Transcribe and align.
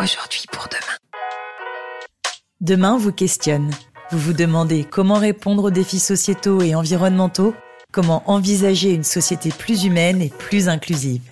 Aujourd'hui 0.00 0.44
pour 0.50 0.66
demain. 0.68 0.98
Demain 2.60 2.98
vous 2.98 3.12
questionne. 3.12 3.70
Vous 4.10 4.18
vous 4.18 4.32
demandez 4.32 4.82
comment 4.82 5.20
répondre 5.20 5.64
aux 5.64 5.70
défis 5.70 6.00
sociétaux 6.00 6.62
et 6.62 6.74
environnementaux, 6.74 7.54
comment 7.92 8.28
envisager 8.28 8.90
une 8.90 9.04
société 9.04 9.50
plus 9.50 9.84
humaine 9.84 10.20
et 10.20 10.30
plus 10.30 10.68
inclusive. 10.68 11.22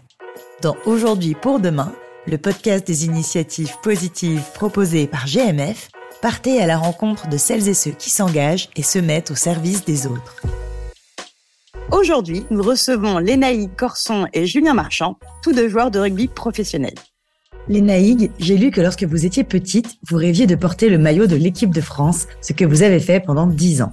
Dans 0.60 0.76
Aujourd'hui 0.84 1.34
pour 1.34 1.58
demain, 1.58 1.92
le 2.28 2.38
podcast 2.38 2.86
des 2.86 3.04
initiatives 3.04 3.74
positives 3.82 4.44
proposées 4.54 5.08
par 5.08 5.26
GMF, 5.26 5.88
partez 6.20 6.62
à 6.62 6.66
la 6.68 6.78
rencontre 6.78 7.28
de 7.28 7.38
celles 7.38 7.68
et 7.68 7.74
ceux 7.74 7.90
qui 7.90 8.10
s'engagent 8.10 8.70
et 8.76 8.84
se 8.84 9.00
mettent 9.00 9.32
au 9.32 9.36
service 9.36 9.84
des 9.84 10.06
autres. 10.06 10.40
Aujourd'hui, 11.90 12.46
nous 12.50 12.62
recevons 12.62 13.18
Lénaï 13.18 13.68
Corson 13.76 14.28
et 14.32 14.46
Julien 14.46 14.74
Marchand, 14.74 15.18
tous 15.42 15.52
deux 15.52 15.68
joueurs 15.68 15.90
de 15.90 15.98
rugby 15.98 16.28
professionnels. 16.28 16.94
Lénaïg, 17.68 18.30
j'ai 18.38 18.56
lu 18.56 18.70
que 18.70 18.80
lorsque 18.80 19.04
vous 19.04 19.24
étiez 19.24 19.44
petite, 19.44 19.96
vous 20.08 20.16
rêviez 20.16 20.46
de 20.46 20.56
porter 20.56 20.88
le 20.88 20.98
maillot 20.98 21.26
de 21.26 21.36
l'équipe 21.36 21.72
de 21.72 21.80
France, 21.80 22.26
ce 22.40 22.52
que 22.52 22.64
vous 22.64 22.82
avez 22.82 22.98
fait 22.98 23.20
pendant 23.20 23.46
10 23.46 23.82
ans. 23.82 23.92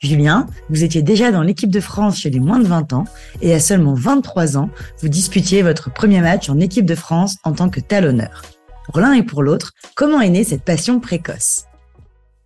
Julien, 0.00 0.46
vous 0.70 0.84
étiez 0.84 1.02
déjà 1.02 1.32
dans 1.32 1.42
l'équipe 1.42 1.70
de 1.70 1.80
France 1.80 2.20
chez 2.20 2.30
les 2.30 2.38
moins 2.38 2.60
de 2.60 2.68
20 2.68 2.92
ans 2.92 3.04
et 3.42 3.52
à 3.52 3.58
seulement 3.58 3.94
23 3.94 4.56
ans, 4.56 4.70
vous 5.00 5.08
disputiez 5.08 5.62
votre 5.62 5.92
premier 5.92 6.20
match 6.20 6.48
en 6.48 6.60
équipe 6.60 6.86
de 6.86 6.94
France 6.94 7.38
en 7.42 7.52
tant 7.52 7.68
que 7.68 7.80
talonneur. 7.80 8.42
Pour 8.84 9.00
l'un 9.00 9.12
et 9.12 9.24
pour 9.24 9.42
l'autre, 9.42 9.72
comment 9.96 10.20
est 10.20 10.30
née 10.30 10.44
cette 10.44 10.62
passion 10.62 11.00
précoce? 11.00 11.64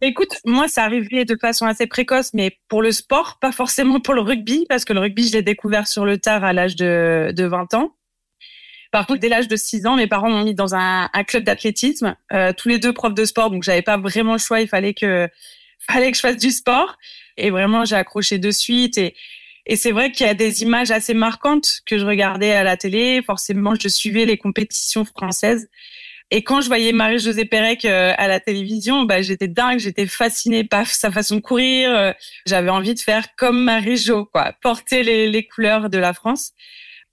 Écoute, 0.00 0.38
moi, 0.44 0.66
ça 0.66 0.82
arrivait 0.82 1.24
de 1.24 1.36
façon 1.36 1.66
assez 1.66 1.86
précoce, 1.86 2.32
mais 2.34 2.56
pour 2.68 2.82
le 2.82 2.90
sport, 2.90 3.38
pas 3.40 3.52
forcément 3.52 4.00
pour 4.00 4.14
le 4.14 4.20
rugby, 4.20 4.66
parce 4.68 4.84
que 4.84 4.92
le 4.92 4.98
rugby, 4.98 5.28
je 5.28 5.34
l'ai 5.34 5.42
découvert 5.42 5.86
sur 5.86 6.04
le 6.04 6.18
tard 6.18 6.42
à 6.42 6.52
l'âge 6.52 6.74
de, 6.74 7.30
de 7.30 7.44
20 7.44 7.74
ans. 7.74 7.92
Par 8.92 9.06
contre, 9.06 9.20
dès 9.20 9.30
l'âge 9.30 9.48
de 9.48 9.56
6 9.56 9.86
ans, 9.86 9.96
mes 9.96 10.06
parents 10.06 10.30
m'ont 10.30 10.44
mis 10.44 10.54
dans 10.54 10.74
un, 10.74 11.08
un 11.12 11.24
club 11.24 11.44
d'athlétisme, 11.44 12.14
euh, 12.32 12.52
tous 12.52 12.68
les 12.68 12.78
deux 12.78 12.92
profs 12.92 13.14
de 13.14 13.24
sport, 13.24 13.50
donc 13.50 13.62
j'avais 13.62 13.82
pas 13.82 13.96
vraiment 13.96 14.34
le 14.34 14.38
choix, 14.38 14.60
il 14.60 14.68
fallait 14.68 14.94
que 14.94 15.28
fallait 15.90 16.10
que 16.12 16.16
je 16.16 16.22
fasse 16.22 16.36
du 16.36 16.50
sport. 16.50 16.96
Et 17.38 17.50
vraiment, 17.50 17.84
j'ai 17.86 17.96
accroché 17.96 18.38
de 18.38 18.50
suite. 18.50 18.98
Et, 18.98 19.16
et 19.66 19.76
c'est 19.76 19.92
vrai 19.92 20.12
qu'il 20.12 20.26
y 20.26 20.28
a 20.28 20.34
des 20.34 20.62
images 20.62 20.90
assez 20.90 21.14
marquantes 21.14 21.80
que 21.86 21.98
je 21.98 22.04
regardais 22.04 22.52
à 22.52 22.62
la 22.62 22.76
télé. 22.76 23.22
Forcément, 23.24 23.74
je 23.74 23.88
suivais 23.88 24.26
les 24.26 24.36
compétitions 24.36 25.04
françaises. 25.06 25.68
Et 26.30 26.44
quand 26.44 26.60
je 26.60 26.66
voyais 26.66 26.92
Marie-Josée 26.92 27.44
Pérec 27.44 27.84
euh, 27.84 28.12
à 28.16 28.28
la 28.28 28.40
télévision, 28.40 29.04
bah, 29.04 29.20
j'étais 29.20 29.48
dingue, 29.48 29.78
j'étais 29.78 30.06
fascinée 30.06 30.64
par 30.64 30.86
sa 30.86 31.10
façon 31.10 31.36
de 31.36 31.40
courir. 31.40 31.90
Euh, 31.90 32.12
j'avais 32.46 32.70
envie 32.70 32.94
de 32.94 33.00
faire 33.00 33.34
comme 33.36 33.62
Marie-Jo, 33.62 34.26
quoi, 34.26 34.54
porter 34.62 35.02
les, 35.02 35.30
les 35.30 35.46
couleurs 35.46 35.90
de 35.90 35.98
la 35.98 36.14
France. 36.14 36.52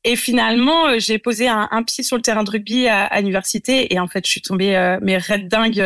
Et 0.05 0.15
finalement, 0.15 0.87
euh, 0.87 0.99
j'ai 0.99 1.19
posé 1.19 1.47
un, 1.47 1.83
pied 1.83 2.03
sur 2.03 2.15
le 2.15 2.21
terrain 2.21 2.43
de 2.43 2.49
rugby 2.49 2.87
à, 2.87 3.05
à 3.05 3.19
l'université 3.19 3.93
et 3.93 3.99
en 3.99 4.07
fait, 4.07 4.25
je 4.25 4.31
suis 4.31 4.41
tombée 4.41 4.75
euh, 4.75 4.97
mais 5.01 5.17
red 5.17 5.47
dingue 5.49 5.79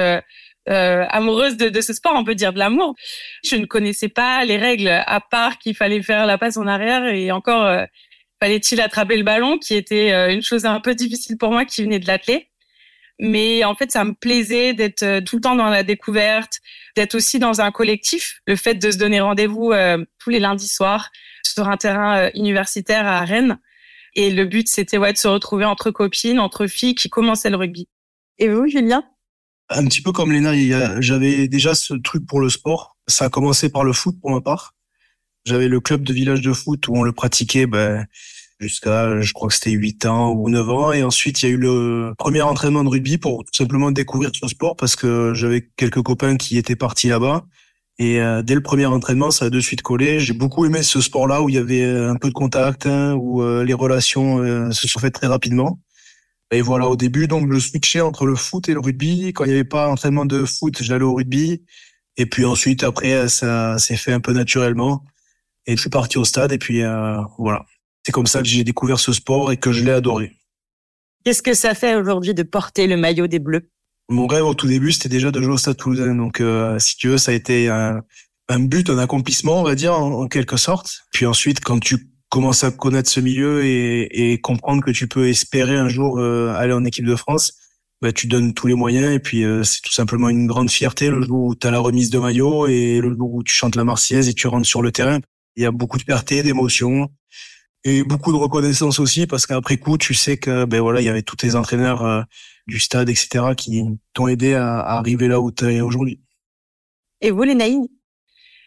euh, 0.70 1.06
amoureuse 1.10 1.58
de, 1.58 1.70
de, 1.70 1.82
ce 1.82 1.94
sport, 1.94 2.14
on 2.16 2.24
peut 2.24 2.36
dire 2.36 2.54
de 2.54 2.60
l'amour. 2.60 2.96
Je 3.44 3.56
ne 3.56 3.66
connaissais 3.66 4.10
pas 4.10 4.46
les 4.46 4.58
règles 4.58 4.88
à 4.88 5.20
part 5.20 5.58
qu'il 5.58 5.76
fallait 5.76 6.02
faire 6.04 6.26
la 6.26 6.38
passe 6.38 6.58
en 6.58 6.68
arrière 6.68 7.06
et 7.06 7.32
encore 7.32 7.86
fallait-il 8.42 8.80
attraper 8.82 9.18
le 9.18 9.24
ballon, 9.24 9.58
qui 9.58 9.76
était 9.76 10.34
une 10.34 10.42
chose 10.42 10.66
un 10.66 10.80
peu 10.80 10.96
difficile 10.96 11.38
pour 11.38 11.52
moi 11.52 11.66
qui 11.66 11.84
venait 11.84 12.00
de 12.00 12.08
l'athlète. 12.08 12.46
Mais 13.20 13.64
en 13.64 13.76
fait, 13.76 13.92
ça 13.92 14.06
me 14.06 14.14
plaisait 14.14 14.74
d'être 14.74 15.20
tout 15.26 15.36
le 15.38 15.42
temps 15.42 15.56
dans 15.56 15.70
la 15.70 15.84
découverte, 15.84 16.60
d'être 16.96 17.16
aussi 17.16 17.40
dans 17.40 17.62
un 17.62 17.72
collectif. 17.72 18.40
Le 18.48 18.56
fait 18.56 18.76
de 18.76 18.92
se 18.92 18.98
donner 18.98 19.20
rendez-vous 19.20 19.74
tous 20.20 20.30
les 20.30 20.40
lundis 20.40 20.70
soirs 20.70 21.12
sur 21.46 21.68
un 21.68 21.78
terrain 21.78 22.30
universitaire 22.36 23.06
à 23.06 23.26
Rennes, 23.26 23.60
et 24.16 24.30
le 24.30 24.46
but, 24.46 24.68
c'était 24.68 24.98
ouais, 24.98 25.14
de 25.14 25.18
se 25.18 25.28
retrouver 25.28 25.66
entre 25.66 25.92
copines, 25.92 26.40
entre 26.40 26.68
filles 26.68 26.96
qui 26.96 27.10
commençaient 27.10 27.50
le 27.50 27.58
rugby. 27.58 27.88
Et 28.38 28.50
vous, 28.50 28.68
Julien? 28.68 29.04
Un 29.70 29.86
petit 29.86 30.02
peu 30.02 30.12
comme 30.12 30.32
Léna, 30.32 30.54
j'avais 31.02 31.48
déjà 31.48 31.74
ce 31.74 31.94
truc 31.96 32.26
pour 32.28 32.40
le 32.40 32.50
sport. 32.50 32.98
Ça 33.08 33.26
a 33.26 33.30
commencé 33.30 33.70
par 33.70 33.84
le 33.84 33.94
foot 33.94 34.16
pour 34.22 34.32
ma 34.32 34.42
part. 34.42 34.76
J'avais 35.46 35.68
le 35.68 35.80
club 35.80 36.04
de 36.04 36.14
village 36.14 36.42
de 36.42 36.54
foot 36.54 36.88
où 36.88 36.96
on 36.96 37.04
le 37.04 37.12
pratiquait 37.12 37.66
ben, 37.66 38.06
jusqu'à, 38.60 39.20
je 39.22 39.34
crois 39.34 39.50
que 39.50 39.56
c'était 39.56 39.72
8 39.72 40.06
ans 40.06 40.32
ou 40.32 40.50
9 40.50 40.70
ans. 40.70 40.92
Et 40.92 41.04
ensuite, 41.04 41.42
il 41.42 41.46
y 41.46 41.52
a 41.52 41.52
eu 41.54 41.58
le 41.58 42.14
premier 42.18 42.42
entraînement 42.42 42.84
de 42.84 42.90
rugby 42.90 43.18
pour 43.18 43.44
tout 43.44 43.54
simplement 43.54 43.92
découvrir 43.92 44.32
ce 44.34 44.48
sport 44.48 44.76
parce 44.76 44.96
que 44.96 45.34
j'avais 45.34 45.70
quelques 45.76 46.02
copains 46.02 46.38
qui 46.38 46.58
étaient 46.58 46.76
partis 46.76 47.08
là-bas. 47.08 47.46
Et 48.00 48.20
euh, 48.20 48.42
dès 48.42 48.56
le 48.56 48.62
premier 48.62 48.86
entraînement, 48.86 49.32
ça 49.32 49.46
a 49.46 49.50
de 49.50 49.60
suite 49.60 49.82
collé. 49.82 50.20
J'ai 50.20 50.34
beaucoup 50.34 50.66
aimé 50.66 50.82
ce 50.82 51.00
sport-là 51.00 51.42
où 51.42 51.50
il 51.50 51.56
y 51.56 51.60
avait 51.60 51.84
euh, 51.84 52.12
un 52.12 52.16
peu 52.16 52.30
de 52.30 52.34
contact, 52.34 52.88
hein, 52.88 53.14
où 53.14 53.42
euh, 53.42 53.64
les 53.64 53.74
relations 53.74 54.72
se 54.72 54.88
sont 54.88 55.00
faites 55.00 55.14
très 55.14 55.28
rapidement. 55.28 55.80
Et 56.52 56.62
voilà, 56.62 56.88
au 56.88 56.96
début, 56.96 57.28
donc 57.28 57.52
je 57.52 57.60
switchais 57.60 58.02
entre 58.02 58.26
le 58.26 58.36
foot 58.36 58.70
et 58.70 58.74
le 58.74 58.80
rugby. 58.80 59.34
Quand 59.34 59.44
il 59.46 59.48
n'y 59.48 59.54
avait 59.54 59.64
pas 59.64 59.88
entraînement 59.88 60.26
de 60.26 60.46
foot, 60.46 60.82
j'allais 60.82 61.04
au 61.04 61.16
rugby. 61.16 61.64
Et 62.18 62.26
puis 62.26 62.46
ensuite, 62.46 62.84
après, 62.84 63.28
ça 63.28 63.78
s'est 63.80 63.96
fait 63.96 64.14
un 64.14 64.20
peu 64.20 64.34
naturellement. 64.34 65.04
Et 65.66 65.76
je 65.76 65.82
suis 65.82 65.90
parti 65.90 66.18
au 66.18 66.26
stade. 66.26 66.52
Et 66.52 66.60
puis 66.60 66.84
voilà, 67.40 67.66
c'est 68.06 68.12
comme 68.12 68.28
ça 68.28 68.40
que 68.44 68.48
j'ai 68.48 68.64
découvert 68.64 69.00
ce 69.00 69.14
sport 69.14 69.52
et 69.52 69.58
que 69.58 69.72
je 69.72 69.84
l'ai 69.84 69.92
adoré. 69.92 70.32
Qu'est-ce 71.26 71.42
que 71.42 71.56
ça 71.56 71.74
fait 71.74 71.96
aujourd'hui 71.96 72.36
de 72.36 72.44
porter 72.44 72.86
le 72.86 72.98
maillot 72.98 73.26
des 73.26 73.40
Bleus? 73.40 73.68
Mon 74.10 74.28
rêve 74.28 74.46
au 74.46 74.54
tout 74.54 74.68
début, 74.68 74.92
c'était 74.92 75.10
déjà 75.10 75.32
de 75.32 75.42
jouer 75.42 75.54
au 75.54 75.58
Stade 75.58 75.78
Toulousain. 75.78 76.16
Donc, 76.16 76.42
euh, 76.42 76.78
si 76.80 76.96
tu 76.98 77.10
veux, 77.10 77.18
ça 77.18 77.32
a 77.32 77.34
été 77.34 77.70
un, 77.70 78.02
un 78.50 78.60
but, 78.60 78.90
un 78.90 78.98
accomplissement, 78.98 79.60
on 79.60 79.64
va 79.64 79.76
dire, 79.76 79.94
en, 79.94 80.28
quelque 80.28 80.58
sorte. 80.58 81.04
Puis 81.12 81.26
ensuite, 81.26 81.62
quand 81.62 81.80
tu 81.80 82.10
commences 82.30 82.64
à 82.64 82.72
connaître 82.72 83.10
ce 83.10 83.20
milieu 83.20 83.64
et, 83.66 84.32
et 84.34 84.42
comprendre 84.42 84.84
que 84.84 84.92
tu 84.92 85.08
peux 85.08 85.30
espérer 85.30 85.76
un 85.76 85.88
jour 85.88 86.20
euh, 86.20 86.54
aller 86.56 86.74
en 86.74 86.84
équipe 86.84 87.06
de 87.06 87.16
France, 87.16 87.54
bah, 88.02 88.12
tu 88.12 88.28
donnes 88.28 88.54
tous 88.54 88.68
les 88.68 88.76
moyens. 88.76 89.14
Et 89.14 89.20
puis, 89.20 89.46
euh, 89.46 89.64
c'est 89.64 89.82
tout 89.82 89.94
simplement 89.94 90.30
une 90.30 90.48
grande 90.48 90.70
fierté 90.70 91.10
le 91.10 91.22
jour 91.22 91.46
où 91.46 91.56
tu 91.56 91.66
as 91.66 91.72
la 91.72 91.80
remise 91.80 92.10
de 92.10 92.20
maillot 92.20 92.68
et 92.68 93.00
le 93.00 93.16
jour 93.16 93.34
où 93.34 93.44
tu 93.44 93.54
chantes 93.54 93.76
la 93.76 93.86
Marseillaise 93.86 94.28
et 94.28 94.34
tu 94.34 94.48
rentres 94.48 94.68
sur 94.68 94.82
le 94.82 94.92
terrain. 94.92 95.20
Il 95.56 95.64
y 95.64 95.66
a 95.66 95.72
beaucoup 95.72 95.98
de 95.98 96.04
fierté, 96.04 96.44
d'émotion 96.44 97.10
et 97.84 98.04
beaucoup 98.04 98.32
de 98.32 98.38
reconnaissance 98.38 99.00
aussi 99.00 99.28
parce 99.28 99.46
qu'après 99.46 99.78
coup, 99.78 99.98
tu 99.98 100.14
sais 100.14 100.38
que 100.38 100.66
ben 100.66 100.82
voilà, 100.82 101.02
il 101.02 101.06
y 101.06 101.10
avait 101.10 101.24
tous 101.24 101.36
tes 101.36 101.56
entraîneurs 101.56 102.26
du 102.68 102.80
stade, 102.80 103.10
etc., 103.10 103.46
qui 103.58 103.84
t'ont 104.14 104.28
aidé 104.28 104.54
à, 104.54 104.80
arriver 104.80 105.28
là 105.28 105.40
où 105.40 105.52
tu 105.52 105.66
es 105.66 105.82
aujourd'hui. 105.82 106.22
Et 107.22 107.32
vous, 107.32 107.44
les 107.44 107.56
naïfs 107.56 107.88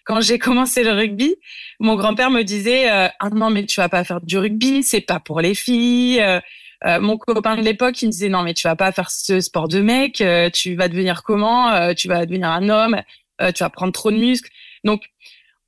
quand 0.07 0.21
j'ai 0.21 0.39
commencé 0.39 0.85
le 0.85 0.93
rugby, 0.93 1.35
mon 1.81 1.97
grand-père 1.97 2.31
me 2.31 2.43
disait 2.43 2.91
euh, 2.91 3.09
ah 3.19 3.29
non 3.31 3.51
mais 3.51 3.67
tu 3.67 3.81
vas 3.81 3.89
pas 3.89 4.05
faire 4.05 4.21
du 4.21 4.39
rugby, 4.39 4.83
c'est 4.83 5.01
pas 5.01 5.21
pour 5.21 5.41
les 5.41 5.55
filles. 5.55 6.21
Euh, 6.21 6.41
euh, 6.85 7.01
mon 7.01 7.19
copain 7.19 7.57
de 7.57 7.63
l'époque, 7.63 8.01
il 8.03 8.07
me 8.07 8.13
disait 8.13 8.29
non 8.29 8.43
mais 8.43 8.55
tu 8.55 8.69
vas 8.69 8.77
pas 8.77 8.93
faire 8.93 9.11
ce 9.11 9.41
sport 9.41 9.67
de 9.67 9.81
mec, 9.81 10.23
tu 10.53 10.77
vas 10.77 10.89
devenir 10.89 11.25
comment 11.25 11.93
Tu 11.95 12.07
vas 12.07 12.25
devenir 12.25 12.49
un 12.51 12.69
homme, 12.69 13.03
tu 13.53 13.65
vas 13.65 13.71
prendre 13.71 13.93
trop 13.93 14.13
de 14.13 14.17
muscles. 14.17 14.51
Donc 14.85 15.03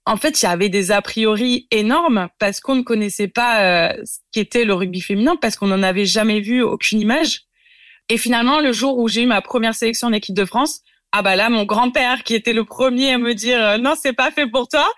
en 0.09 0.17
fait, 0.17 0.43
il 0.43 0.47
y 0.47 0.49
avait 0.49 0.69
des 0.69 0.91
a 0.91 1.03
priori 1.03 1.69
énormes 1.71 2.29
parce 2.39 2.61
qu'on 2.61 2.75
ne 2.75 2.83
connaissait 2.83 3.29
pas 3.29 3.93
ce 4.05 4.19
qu'était 4.33 4.65
le 4.65 4.75
rugby 4.75 5.01
féminin, 5.01 5.37
parce 5.37 5.57
qu'on 5.57 5.67
n'en 5.67 5.83
avait 5.83 6.07
jamais 6.07 6.41
vu 6.41 6.63
aucune 6.63 7.01
image. 7.01 7.43
Et 8.09 8.17
finalement, 8.17 8.61
le 8.61 8.73
jour 8.73 8.99
où 8.99 9.09
j'ai 9.09 9.23
eu 9.23 9.27
ma 9.27 9.43
première 9.43 9.75
sélection 9.75 10.09
en 10.09 10.13
équipe 10.13 10.35
de 10.35 10.45
France, 10.45 10.81
ah 11.13 11.23
bah 11.23 11.37
là, 11.37 11.51
mon 11.51 11.65
grand-père, 11.65 12.23
qui 12.23 12.35
était 12.35 12.53
le 12.53 12.65
premier 12.65 13.13
à 13.13 13.19
me 13.19 13.35
dire 13.35 13.63
euh, 13.63 13.79
non, 13.79 13.95
c'est 14.01 14.13
pas 14.13 14.31
fait 14.31 14.47
pour 14.47 14.69
toi, 14.69 14.91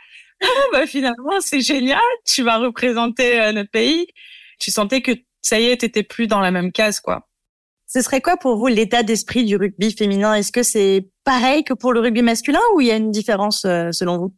ah 0.43 0.47
bah 0.73 0.87
finalement, 0.87 1.41
c'est 1.41 1.61
génial, 1.61 2.01
tu 2.25 2.43
vas 2.43 2.59
représenter 2.59 3.41
euh, 3.41 3.53
notre 3.53 3.71
pays. 3.71 4.07
Tu 4.59 4.71
sentais 4.71 5.03
que 5.03 5.13
ça 5.41 5.59
y 5.59 5.67
est, 5.67 5.79
t'étais 5.79 6.03
plus 6.03 6.27
dans 6.27 6.41
la 6.41 6.51
même 6.51 6.73
case, 6.73 7.01
quoi. 7.01 7.27
Ce 7.87 8.03
serait 8.03 8.21
quoi 8.21 8.37
pour 8.37 8.57
vous 8.57 8.69
l'état 8.69 9.03
d'esprit 9.03 9.45
du 9.45 9.57
rugby 9.57 9.93
féminin? 9.93 10.35
Est-ce 10.35 10.53
que 10.53 10.63
c'est 10.63 11.09
pareil 11.25 11.65
que 11.65 11.75
pour 11.75 11.93
le 11.93 12.01
rugby 12.01 12.23
masculin 12.23 12.61
ou 12.75 12.81
il 12.81 12.87
y 12.87 12.93
a 12.93 12.97
une 12.97 13.11
différence 13.11 13.65
euh, 13.65 13.91
selon 13.91 14.19
vous? 14.19 14.35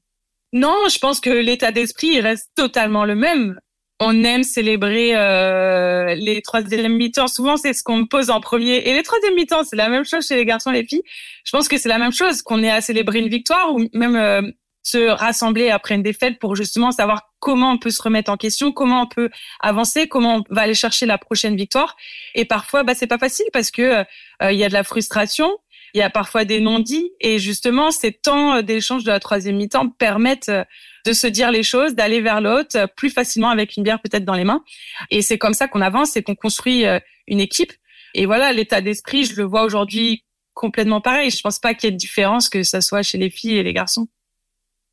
Non, 0.52 0.76
je 0.90 0.98
pense 0.98 1.20
que 1.20 1.30
l'état 1.30 1.72
d'esprit 1.72 2.20
reste 2.20 2.50
totalement 2.54 3.04
le 3.04 3.14
même 3.14 3.58
on 4.04 4.24
aime 4.24 4.42
célébrer 4.42 5.14
euh, 5.14 6.14
les 6.14 6.42
troisième 6.42 6.96
mi-temps. 6.96 7.28
Souvent, 7.28 7.56
c'est 7.56 7.72
ce 7.72 7.82
qu'on 7.84 7.98
me 7.98 8.06
pose 8.06 8.30
en 8.30 8.40
premier. 8.40 8.76
Et 8.88 8.94
les 8.94 9.02
troisième 9.02 9.34
mi-temps, 9.34 9.64
c'est 9.64 9.76
la 9.76 9.88
même 9.88 10.04
chose 10.04 10.26
chez 10.26 10.36
les 10.36 10.44
garçons 10.44 10.72
et 10.72 10.82
les 10.82 10.86
filles. 10.86 11.02
Je 11.44 11.52
pense 11.52 11.68
que 11.68 11.78
c'est 11.78 11.88
la 11.88 11.98
même 11.98 12.12
chose 12.12 12.42
qu'on 12.42 12.62
est 12.62 12.70
à 12.70 12.80
célébrer 12.80 13.20
une 13.20 13.28
victoire 13.28 13.72
ou 13.72 13.86
même 13.94 14.16
euh, 14.16 14.42
se 14.82 15.08
rassembler 15.08 15.70
après 15.70 15.94
une 15.94 16.02
défaite 16.02 16.40
pour 16.40 16.56
justement 16.56 16.90
savoir 16.90 17.30
comment 17.38 17.70
on 17.70 17.78
peut 17.78 17.90
se 17.90 18.02
remettre 18.02 18.30
en 18.30 18.36
question, 18.36 18.72
comment 18.72 19.02
on 19.02 19.06
peut 19.06 19.30
avancer, 19.60 20.08
comment 20.08 20.36
on 20.38 20.54
va 20.54 20.62
aller 20.62 20.74
chercher 20.74 21.06
la 21.06 21.18
prochaine 21.18 21.54
victoire. 21.54 21.96
Et 22.34 22.44
parfois, 22.44 22.82
bah, 22.82 22.94
c'est 22.96 23.06
pas 23.06 23.18
facile 23.18 23.46
parce 23.52 23.70
que 23.70 23.82
euh, 23.82 24.52
il 24.52 24.58
y 24.58 24.64
a 24.64 24.68
de 24.68 24.74
la 24.74 24.82
frustration, 24.82 25.48
il 25.94 25.98
y 25.98 26.02
a 26.02 26.10
parfois 26.10 26.44
des 26.44 26.60
non-dits 26.60 27.10
et 27.20 27.38
justement 27.38 27.90
ces 27.90 28.12
temps 28.12 28.62
d'échange 28.62 29.04
de 29.04 29.10
la 29.10 29.20
troisième 29.20 29.56
mi-temps 29.56 29.88
permettent 29.90 30.50
de 31.04 31.12
se 31.12 31.26
dire 31.26 31.50
les 31.50 31.62
choses, 31.62 31.94
d'aller 31.94 32.20
vers 32.20 32.40
l'autre 32.40 32.88
plus 32.96 33.10
facilement 33.10 33.50
avec 33.50 33.76
une 33.76 33.82
bière 33.82 34.00
peut-être 34.00 34.24
dans 34.24 34.34
les 34.34 34.44
mains. 34.44 34.62
Et 35.10 35.22
c'est 35.22 35.38
comme 35.38 35.54
ça 35.54 35.68
qu'on 35.68 35.80
avance 35.80 36.16
et 36.16 36.22
qu'on 36.22 36.34
construit 36.34 36.86
euh, 36.86 36.98
une 37.26 37.40
équipe. 37.40 37.72
Et 38.14 38.26
voilà, 38.26 38.52
l'état 38.52 38.80
d'esprit, 38.80 39.24
je 39.24 39.36
le 39.36 39.44
vois 39.44 39.64
aujourd'hui 39.64 40.24
complètement 40.54 41.00
pareil. 41.00 41.30
Je 41.30 41.40
pense 41.40 41.58
pas 41.58 41.74
qu'il 41.74 41.88
y 41.88 41.88
ait 41.88 41.92
de 41.92 41.96
différence 41.96 42.48
que 42.48 42.62
ça 42.62 42.80
soit 42.80 43.02
chez 43.02 43.18
les 43.18 43.30
filles 43.30 43.58
et 43.58 43.62
les 43.62 43.72
garçons. 43.72 44.08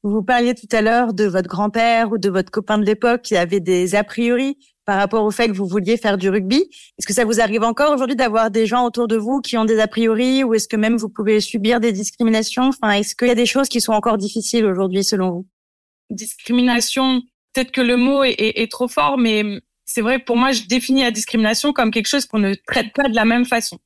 Vous 0.03 0.23
parliez 0.23 0.55
tout 0.55 0.67
à 0.71 0.81
l'heure 0.81 1.13
de 1.13 1.25
votre 1.25 1.49
grand-père 1.49 2.11
ou 2.11 2.17
de 2.17 2.29
votre 2.29 2.51
copain 2.51 2.77
de 2.77 2.85
l'époque 2.85 3.21
qui 3.21 3.35
avait 3.35 3.59
des 3.59 3.95
a 3.95 4.03
priori 4.05 4.57
par 4.85 4.97
rapport 4.97 5.25
au 5.25 5.31
fait 5.31 5.47
que 5.47 5.53
vous 5.53 5.67
vouliez 5.67 5.97
faire 5.97 6.17
du 6.17 6.29
rugby. 6.29 6.69
Est-ce 6.97 7.05
que 7.05 7.13
ça 7.13 7.25
vous 7.25 7.41
arrive 7.41 7.63
encore 7.63 7.93
aujourd'hui 7.93 8.15
d'avoir 8.15 8.49
des 8.49 8.65
gens 8.65 8.85
autour 8.85 9.09
de 9.09 9.17
vous 9.17 9.41
qui 9.41 9.57
ont 9.57 9.65
des 9.65 9.79
a 9.79 9.87
priori 9.87 10.43
ou 10.43 10.53
est-ce 10.53 10.69
que 10.69 10.77
même 10.77 10.95
vous 10.95 11.09
pouvez 11.09 11.41
subir 11.41 11.81
des 11.81 11.91
discriminations? 11.91 12.69
Enfin, 12.69 12.91
est-ce 12.91 13.13
qu'il 13.13 13.27
y 13.27 13.31
a 13.31 13.35
des 13.35 13.45
choses 13.45 13.67
qui 13.67 13.81
sont 13.81 13.91
encore 13.91 14.17
difficiles 14.17 14.65
aujourd'hui 14.65 15.03
selon 15.03 15.31
vous? 15.31 15.47
Discrimination, 16.09 17.21
peut-être 17.53 17.71
que 17.71 17.81
le 17.81 17.97
mot 17.97 18.23
est, 18.23 18.35
est 18.39 18.71
trop 18.71 18.87
fort, 18.87 19.17
mais 19.17 19.61
c'est 19.83 20.01
vrai 20.01 20.17
pour 20.19 20.37
moi, 20.37 20.53
je 20.53 20.63
définis 20.63 21.01
la 21.01 21.11
discrimination 21.11 21.73
comme 21.73 21.91
quelque 21.91 22.07
chose 22.07 22.25
qu'on 22.25 22.39
ne 22.39 22.53
traite 22.67 22.93
pas 22.93 23.09
de 23.09 23.15
la 23.15 23.25
même 23.25 23.45
façon. 23.45 23.79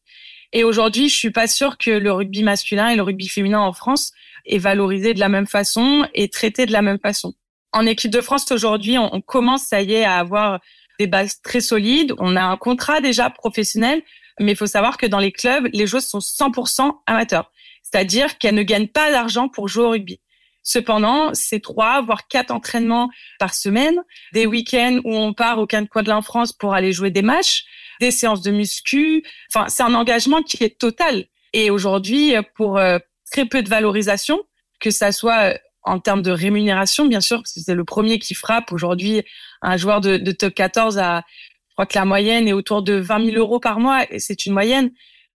Et 0.54 0.64
aujourd'hui, 0.64 1.10
je 1.10 1.16
suis 1.16 1.32
pas 1.32 1.48
sûre 1.48 1.78
que 1.80 1.90
le 1.90 2.12
rugby 2.12 2.44
masculin 2.44 2.90
et 2.90 2.96
le 2.96 3.02
rugby 3.02 3.28
féminin 3.28 3.60
en 3.60 3.74
France 3.74 4.14
est 4.46 4.60
valorisé 4.60 5.16
de 5.16 5.20
la 5.20 5.28
même 5.28 5.48
façon 5.48 6.08
et 6.14 6.30
traité 6.30 6.68
de 6.68 6.72
la 6.72 6.84
même 6.84 7.00
façon. 7.00 7.34
En 7.72 7.88
équipe 7.88 8.12
de 8.12 8.22
France 8.22 8.52
aujourd'hui, 8.52 9.00
on, 9.00 9.20
commence, 9.20 9.64
ça 9.64 9.82
y 9.82 9.94
est, 9.94 10.04
à 10.04 10.20
avoir 10.20 10.60
des 11.00 11.08
bases 11.08 11.42
très 11.42 11.60
solides. 11.60 12.14
On 12.20 12.36
a 12.36 12.44
un 12.44 12.56
contrat 12.56 13.02
déjà 13.02 13.32
professionnel, 13.32 14.04
mais 14.40 14.52
il 14.52 14.56
faut 14.56 14.68
savoir 14.68 14.98
que 14.98 15.08
dans 15.08 15.18
les 15.18 15.32
clubs, 15.32 15.68
les 15.74 15.88
joueuses 15.88 16.06
sont 16.06 16.20
100% 16.20 17.00
amateurs. 17.08 17.52
C'est-à-dire 17.82 18.38
qu'elles 18.38 18.54
ne 18.54 18.62
gagnent 18.62 18.88
pas 18.88 19.12
d'argent 19.12 19.50
pour 19.50 19.68
jouer 19.68 19.86
au 19.86 19.90
rugby. 19.90 20.20
Cependant, 20.62 21.34
c'est 21.34 21.62
trois, 21.62 22.02
voire 22.02 22.28
quatre 22.28 22.52
entraînements 22.52 23.10
par 23.40 23.56
semaine, 23.56 23.96
des 24.34 24.46
week-ends 24.46 25.00
où 25.04 25.16
on 25.16 25.34
part 25.34 25.58
au 25.58 25.66
coin 25.66 25.82
de 25.82 26.12
en 26.12 26.22
France 26.22 26.54
pour 26.54 26.74
aller 26.76 26.94
jouer 26.94 27.10
des 27.10 27.22
matchs, 27.24 27.66
des 28.04 28.12
séances 28.12 28.42
de 28.42 28.52
muscu. 28.52 29.24
Enfin, 29.54 29.70
c'est 29.70 29.84
un 29.84 29.94
engagement 29.94 30.42
qui 30.44 30.64
est 30.64 30.78
total. 30.78 31.26
Et 31.54 31.70
aujourd'hui, 31.70 32.34
pour 32.56 32.78
euh, 32.78 33.00
très 33.32 33.46
peu 33.46 33.64
de 33.64 33.70
valorisation, 33.70 34.42
que 34.80 34.92
ça 34.92 35.12
soit 35.12 35.54
euh, 35.54 35.58
en 35.84 36.00
termes 36.00 36.22
de 36.22 36.32
rémunération, 36.32 37.06
bien 37.06 37.22
sûr, 37.22 37.42
c'est 37.46 37.74
le 37.74 37.86
premier 37.86 38.20
qui 38.20 38.34
frappe 38.34 38.72
aujourd'hui 38.72 39.24
un 39.62 39.78
joueur 39.78 40.02
de, 40.02 40.18
de, 40.18 40.32
top 40.32 40.54
14 40.54 40.98
à, 40.98 41.24
je 41.70 41.74
crois 41.76 41.86
que 41.86 41.98
la 41.98 42.06
moyenne 42.06 42.48
est 42.48 42.54
autour 42.54 42.82
de 42.84 42.94
20 42.94 43.32
000 43.32 43.38
euros 43.38 43.60
par 43.60 43.80
mois, 43.80 44.06
et 44.12 44.20
c'est 44.20 44.46
une 44.46 44.54
moyenne. 44.54 44.92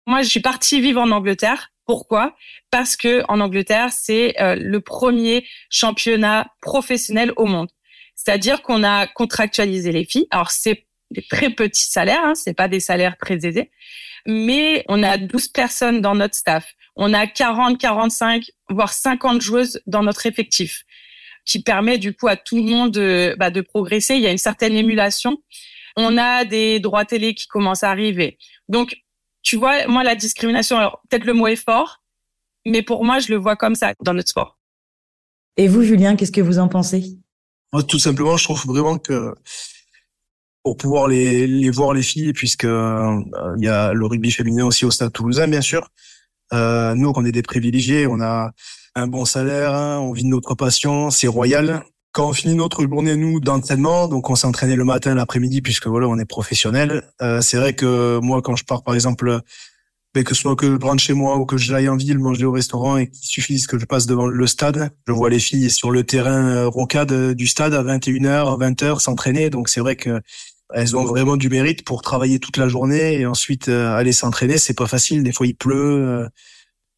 Moi, 0.06 0.22
je 0.22 0.28
suis 0.28 0.40
partie 0.40 0.80
vivre 0.80 1.00
en 1.00 1.10
Angleterre. 1.10 1.70
Pourquoi? 1.86 2.36
Parce 2.70 2.96
que 2.96 3.22
en 3.28 3.40
Angleterre, 3.40 3.90
c'est 3.92 4.38
euh, 4.40 4.56
le 4.56 4.80
premier 4.80 5.46
championnat 5.70 6.50
professionnel 6.60 7.32
au 7.36 7.46
monde. 7.46 7.68
C'est-à-dire 8.14 8.60
qu'on 8.60 8.84
a 8.84 9.06
contractualisé 9.06 9.92
les 9.92 10.04
filles. 10.04 10.26
Alors 10.30 10.50
c'est 10.50 10.87
des 11.10 11.22
très 11.22 11.50
petits 11.50 11.90
salaires, 11.90 12.24
hein, 12.24 12.34
c'est 12.34 12.54
pas 12.54 12.68
des 12.68 12.80
salaires 12.80 13.16
très 13.16 13.46
aisés, 13.46 13.70
mais 14.26 14.84
on 14.88 15.02
a 15.02 15.16
12 15.16 15.48
personnes 15.48 16.00
dans 16.00 16.14
notre 16.14 16.34
staff. 16.34 16.74
On 16.96 17.14
a 17.14 17.26
40, 17.26 17.78
45, 17.78 18.50
voire 18.68 18.92
50 18.92 19.40
joueuses 19.40 19.80
dans 19.86 20.02
notre 20.02 20.26
effectif, 20.26 20.84
qui 21.44 21.62
permet 21.62 21.98
du 21.98 22.14
coup 22.14 22.28
à 22.28 22.36
tout 22.36 22.56
le 22.56 22.64
monde 22.64 22.92
de, 22.92 23.34
bah, 23.38 23.50
de 23.50 23.60
progresser. 23.60 24.16
Il 24.16 24.20
y 24.20 24.26
a 24.26 24.32
une 24.32 24.38
certaine 24.38 24.74
émulation. 24.74 25.42
On 25.96 26.18
a 26.18 26.44
des 26.44 26.80
droits 26.80 27.04
télé 27.04 27.34
qui 27.34 27.46
commencent 27.46 27.84
à 27.84 27.90
arriver. 27.90 28.38
Donc, 28.68 28.96
tu 29.42 29.56
vois, 29.56 29.86
moi, 29.86 30.02
la 30.04 30.14
discrimination, 30.14 30.76
alors 30.76 31.00
peut-être 31.08 31.24
le 31.24 31.32
mot 31.32 31.46
est 31.46 31.56
fort, 31.56 32.02
mais 32.66 32.82
pour 32.82 33.04
moi, 33.04 33.18
je 33.18 33.28
le 33.28 33.36
vois 33.36 33.56
comme 33.56 33.74
ça 33.74 33.94
dans 34.02 34.12
notre 34.12 34.28
sport. 34.28 34.58
Et 35.56 35.68
vous, 35.68 35.82
Julien, 35.82 36.16
qu'est-ce 36.16 36.32
que 36.32 36.40
vous 36.40 36.58
en 36.58 36.68
pensez? 36.68 37.16
Moi, 37.72 37.82
tout 37.82 37.98
simplement, 37.98 38.36
je 38.36 38.44
trouve 38.44 38.64
vraiment 38.66 38.98
que 38.98 39.34
pour 40.62 40.76
pouvoir 40.76 41.08
les, 41.08 41.70
voir 41.70 41.92
les 41.94 42.02
filles, 42.02 42.32
puisque 42.32 42.64
euh, 42.64 43.20
il 43.56 43.64
y 43.64 43.68
a 43.68 43.92
le 43.92 44.06
rugby 44.06 44.30
féminin 44.30 44.66
aussi 44.66 44.84
au 44.84 44.90
Stade 44.90 45.12
Toulousain, 45.12 45.48
bien 45.48 45.60
sûr, 45.60 45.88
euh, 46.52 46.94
nous, 46.94 47.12
on 47.14 47.24
est 47.24 47.32
des 47.32 47.42
privilégiés, 47.42 48.06
on 48.06 48.20
a 48.20 48.52
un 48.94 49.06
bon 49.06 49.24
salaire, 49.24 49.74
hein, 49.74 49.98
on 49.98 50.12
vit 50.12 50.24
de 50.24 50.28
notre 50.28 50.54
passion, 50.54 51.10
c'est 51.10 51.28
royal. 51.28 51.82
Quand 52.12 52.28
on 52.28 52.32
finit 52.32 52.54
notre 52.54 52.82
journée, 52.82 53.16
nous, 53.16 53.38
d'entraînement, 53.38 54.08
donc 54.08 54.30
on 54.30 54.34
s'est 54.34 54.46
entraîné 54.46 54.76
le 54.76 54.84
matin, 54.84 55.14
l'après-midi, 55.14 55.60
puisque 55.60 55.86
voilà, 55.86 56.08
on 56.08 56.18
est 56.18 56.24
professionnel. 56.24 57.02
Euh, 57.22 57.40
c'est 57.40 57.58
vrai 57.58 57.74
que 57.74 58.18
moi, 58.20 58.42
quand 58.42 58.56
je 58.56 58.64
pars, 58.64 58.82
par 58.82 58.94
exemple, 58.94 59.40
mais 60.18 60.24
que 60.24 60.34
ce 60.34 60.42
soit 60.42 60.56
que 60.56 60.66
je 60.66 60.84
rentre 60.84 61.00
chez 61.00 61.12
moi 61.12 61.36
ou 61.36 61.46
que 61.46 61.56
je 61.56 61.72
aille 61.72 61.88
en 61.88 61.96
ville 61.96 62.18
manger 62.18 62.44
au 62.44 62.50
restaurant 62.50 62.96
et 62.96 63.08
qu'il 63.08 63.28
suffise 63.28 63.68
que 63.68 63.78
je 63.78 63.84
passe 63.84 64.06
devant 64.06 64.26
le 64.26 64.46
stade, 64.48 64.90
je 65.06 65.12
vois 65.12 65.30
les 65.30 65.38
filles 65.38 65.70
sur 65.70 65.92
le 65.92 66.02
terrain 66.02 66.44
euh, 66.48 66.66
rocade 66.66 67.34
du 67.34 67.46
stade 67.46 67.72
à 67.72 67.84
21h, 67.84 68.58
20h 68.58 68.98
s'entraîner. 68.98 69.48
Donc 69.48 69.68
c'est 69.68 69.78
vrai 69.78 69.94
que 69.94 70.20
elles 70.74 70.96
ont 70.96 71.04
vraiment 71.04 71.36
du 71.36 71.48
mérite 71.48 71.84
pour 71.84 72.02
travailler 72.02 72.40
toute 72.40 72.56
la 72.56 72.66
journée 72.66 73.20
et 73.20 73.26
ensuite 73.26 73.68
euh, 73.68 73.94
aller 73.94 74.10
s'entraîner. 74.10 74.58
C'est 74.58 74.74
pas 74.74 74.88
facile. 74.88 75.22
Des 75.22 75.30
fois, 75.30 75.46
il 75.46 75.54
pleut. 75.54 76.04
Euh, 76.04 76.28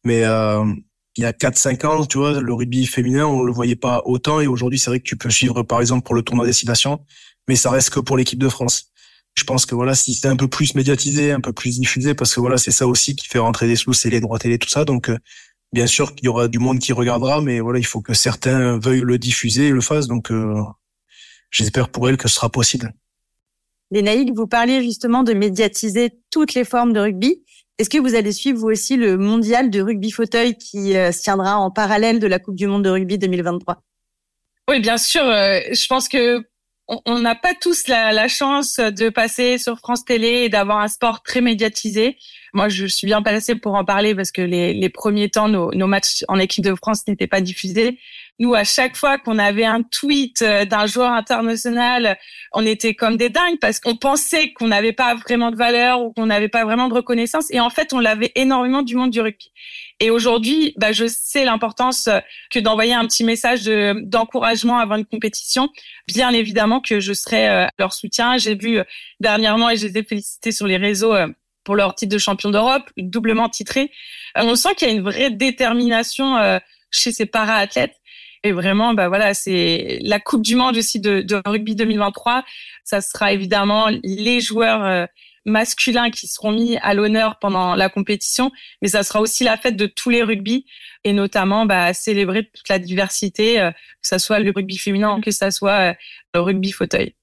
mais 0.03 0.23
euh, 0.23 0.65
il 1.15 1.21
y 1.21 1.25
a 1.25 1.31
4-5 1.31 1.85
ans, 1.85 2.05
tu 2.05 2.17
vois, 2.17 2.41
le 2.41 2.53
rugby 2.55 2.87
féminin, 2.87 3.27
on 3.27 3.43
le 3.43 3.53
voyait 3.53 3.75
pas 3.75 4.01
autant. 4.05 4.41
Et 4.41 4.47
aujourd'hui, 4.47 4.79
c'est 4.79 4.89
vrai 4.89 4.99
que 4.99 5.05
tu 5.05 5.15
peux 5.15 5.29
suivre, 5.29 5.61
par 5.61 5.79
exemple, 5.79 6.03
pour 6.03 6.15
le 6.15 6.23
tournoi 6.23 6.47
destination, 6.47 7.05
mais 7.47 7.55
ça 7.55 7.69
reste 7.69 7.91
que 7.91 7.99
pour 7.99 8.17
l'équipe 8.17 8.39
de 8.39 8.49
France. 8.49 8.91
Je 9.35 9.43
pense 9.43 9.65
que 9.65 9.75
voilà, 9.75 9.95
si 9.95 10.13
c'était 10.13 10.27
un 10.27 10.35
peu 10.35 10.47
plus 10.47 10.75
médiatisé, 10.75 11.31
un 11.31 11.39
peu 11.39 11.53
plus 11.53 11.79
diffusé, 11.79 12.13
parce 12.13 12.35
que 12.35 12.39
voilà, 12.39 12.57
c'est 12.57 12.71
ça 12.71 12.87
aussi 12.87 13.15
qui 13.15 13.27
fait 13.27 13.39
rentrer 13.39 13.67
des 13.67 13.75
sous, 13.75 13.93
c'est 13.93 14.09
les 14.09 14.19
droits 14.19 14.39
télé, 14.39 14.59
tout 14.59 14.69
ça. 14.69 14.85
Donc, 14.85 15.09
bien 15.71 15.87
sûr 15.87 16.13
qu'il 16.13 16.25
y 16.25 16.27
aura 16.27 16.47
du 16.47 16.59
monde 16.59 16.79
qui 16.79 16.93
regardera, 16.93 17.41
mais 17.41 17.59
voilà, 17.59 17.79
il 17.79 17.85
faut 17.85 18.01
que 18.01 18.13
certains 18.13 18.77
veuillent 18.77 19.03
le 19.05 19.17
diffuser 19.17 19.67
et 19.67 19.71
le 19.71 19.81
fassent. 19.81 20.07
Donc, 20.07 20.31
j'espère 21.49 21.89
pour 21.89 22.09
elle 22.09 22.17
que 22.17 22.27
ce 22.27 22.35
sera 22.35 22.49
possible. 22.49 22.93
Les 23.91 24.31
vous 24.33 24.47
parliez 24.47 24.81
justement 24.81 25.21
de 25.21 25.33
médiatiser 25.33 26.11
toutes 26.29 26.53
les 26.53 26.63
formes 26.63 26.93
de 26.93 27.01
rugby. 27.01 27.43
Est-ce 27.77 27.89
que 27.89 27.97
vous 27.97 28.15
allez 28.15 28.31
suivre 28.31 28.59
vous 28.59 28.67
aussi 28.67 28.95
le 28.95 29.17
mondial 29.17 29.69
de 29.69 29.81
rugby 29.81 30.11
fauteuil 30.11 30.57
qui 30.57 30.95
euh, 30.95 31.11
se 31.11 31.21
tiendra 31.23 31.57
en 31.57 31.71
parallèle 31.71 32.19
de 32.19 32.27
la 32.27 32.39
Coupe 32.39 32.55
du 32.55 32.67
Monde 32.67 32.85
de 32.85 32.89
rugby 32.89 33.17
2023 33.17 33.83
Oui, 34.69 34.79
bien 34.79 34.97
sûr. 34.97 35.23
Euh, 35.23 35.59
je 35.71 35.87
pense 35.87 36.07
que 36.07 36.41
on 37.05 37.19
n'a 37.19 37.35
pas 37.35 37.53
tous 37.53 37.87
la, 37.87 38.27
chance 38.27 38.77
de 38.77 39.09
passer 39.09 39.57
sur 39.57 39.77
France 39.79 40.03
Télé 40.03 40.43
et 40.43 40.49
d'avoir 40.49 40.79
un 40.79 40.87
sport 40.87 41.23
très 41.23 41.41
médiatisé. 41.41 42.17
Moi, 42.53 42.67
je 42.67 42.85
suis 42.85 43.07
bien 43.07 43.21
placée 43.21 43.55
pour 43.55 43.75
en 43.75 43.85
parler 43.85 44.13
parce 44.13 44.31
que 44.31 44.41
les, 44.41 44.89
premiers 44.89 45.29
temps, 45.29 45.47
nos, 45.47 45.71
nos 45.73 45.87
matchs 45.87 46.23
en 46.27 46.37
équipe 46.37 46.65
de 46.65 46.75
France 46.75 47.07
n'étaient 47.07 47.27
pas 47.27 47.41
diffusés. 47.41 47.97
Nous, 48.39 48.55
à 48.55 48.63
chaque 48.63 48.97
fois 48.97 49.19
qu'on 49.19 49.37
avait 49.37 49.65
un 49.65 49.83
tweet 49.83 50.41
euh, 50.41 50.65
d'un 50.65 50.87
joueur 50.87 51.11
international, 51.11 52.17
on 52.53 52.65
était 52.65 52.95
comme 52.95 53.15
des 53.15 53.29
dingues 53.29 53.59
parce 53.59 53.79
qu'on 53.79 53.95
pensait 53.95 54.51
qu'on 54.53 54.69
n'avait 54.69 54.93
pas 54.93 55.13
vraiment 55.13 55.51
de 55.51 55.55
valeur 55.55 56.01
ou 56.01 56.11
qu'on 56.11 56.25
n'avait 56.25 56.49
pas 56.49 56.65
vraiment 56.65 56.87
de 56.87 56.95
reconnaissance. 56.95 57.51
Et 57.51 57.59
en 57.59 57.69
fait, 57.69 57.93
on 57.93 57.99
l'avait 57.99 58.31
énormément 58.33 58.81
du 58.81 58.95
monde 58.95 59.11
du 59.11 59.21
rugby. 59.21 59.51
Et 60.01 60.09
aujourd'hui, 60.09 60.73
bah, 60.77 60.91
je 60.91 61.05
sais 61.07 61.45
l'importance 61.45 62.07
euh, 62.07 62.19
que 62.49 62.59
d'envoyer 62.59 62.93
un 62.93 63.05
petit 63.05 63.23
message 63.23 63.65
d'encouragement 63.65 64.79
avant 64.79 64.95
une 64.95 65.05
compétition. 65.05 65.69
Bien 66.07 66.31
évidemment 66.31 66.81
que 66.81 66.99
je 66.99 67.13
serai 67.13 67.47
euh, 67.47 67.67
leur 67.79 67.93
soutien. 67.93 68.37
J'ai 68.37 68.55
vu 68.55 68.79
dernièrement 69.19 69.69
et 69.69 69.77
je 69.77 69.87
les 69.87 69.99
ai 69.99 70.03
félicités 70.03 70.51
sur 70.51 70.67
les 70.67 70.77
réseaux 70.77 71.15
pour 71.63 71.75
leur 71.75 71.95
titre 71.95 72.11
de 72.11 72.17
champion 72.17 72.49
d'Europe, 72.49 72.89
doublement 72.97 73.47
titré. 73.47 73.91
On 74.35 74.55
sent 74.55 74.75
qu'il 74.75 74.87
y 74.87 74.91
a 74.91 74.93
une 74.93 75.03
vraie 75.03 75.29
détermination 75.29 76.59
chez 76.89 77.11
ces 77.11 77.27
para-athlètes 77.27 78.01
et 78.43 78.51
vraiment, 78.51 78.93
bah 78.93 79.07
voilà, 79.07 79.33
c'est 79.33 79.99
la 80.01 80.19
Coupe 80.19 80.41
du 80.41 80.55
Monde 80.55 80.75
aussi 80.77 80.99
de, 80.99 81.21
de, 81.21 81.41
rugby 81.45 81.75
2023. 81.75 82.43
Ça 82.83 82.99
sera 82.99 83.33
évidemment 83.33 83.89
les 84.03 84.41
joueurs 84.41 84.83
euh, 84.83 85.05
masculins 85.45 86.11
qui 86.11 86.27
seront 86.27 86.51
mis 86.51 86.77
à 86.77 86.93
l'honneur 86.93 87.39
pendant 87.39 87.75
la 87.75 87.89
compétition, 87.89 88.51
mais 88.81 88.89
ça 88.89 89.03
sera 89.03 89.21
aussi 89.21 89.43
la 89.43 89.57
fête 89.57 89.75
de 89.75 89.85
tous 89.85 90.09
les 90.09 90.23
rugby 90.23 90.65
et 91.03 91.13
notamment 91.13 91.65
bah, 91.65 91.93
célébrer 91.93 92.49
toute 92.53 92.69
la 92.69 92.79
diversité, 92.79 93.59
euh, 93.59 93.71
que 93.71 93.77
ça 94.01 94.19
soit 94.19 94.39
le 94.39 94.51
rugby 94.51 94.77
féminin, 94.77 95.19
que 95.21 95.31
ça 95.31 95.51
soit 95.51 95.91
euh, 95.91 95.93
le 96.33 96.41
rugby 96.41 96.71
fauteuil. 96.71 97.15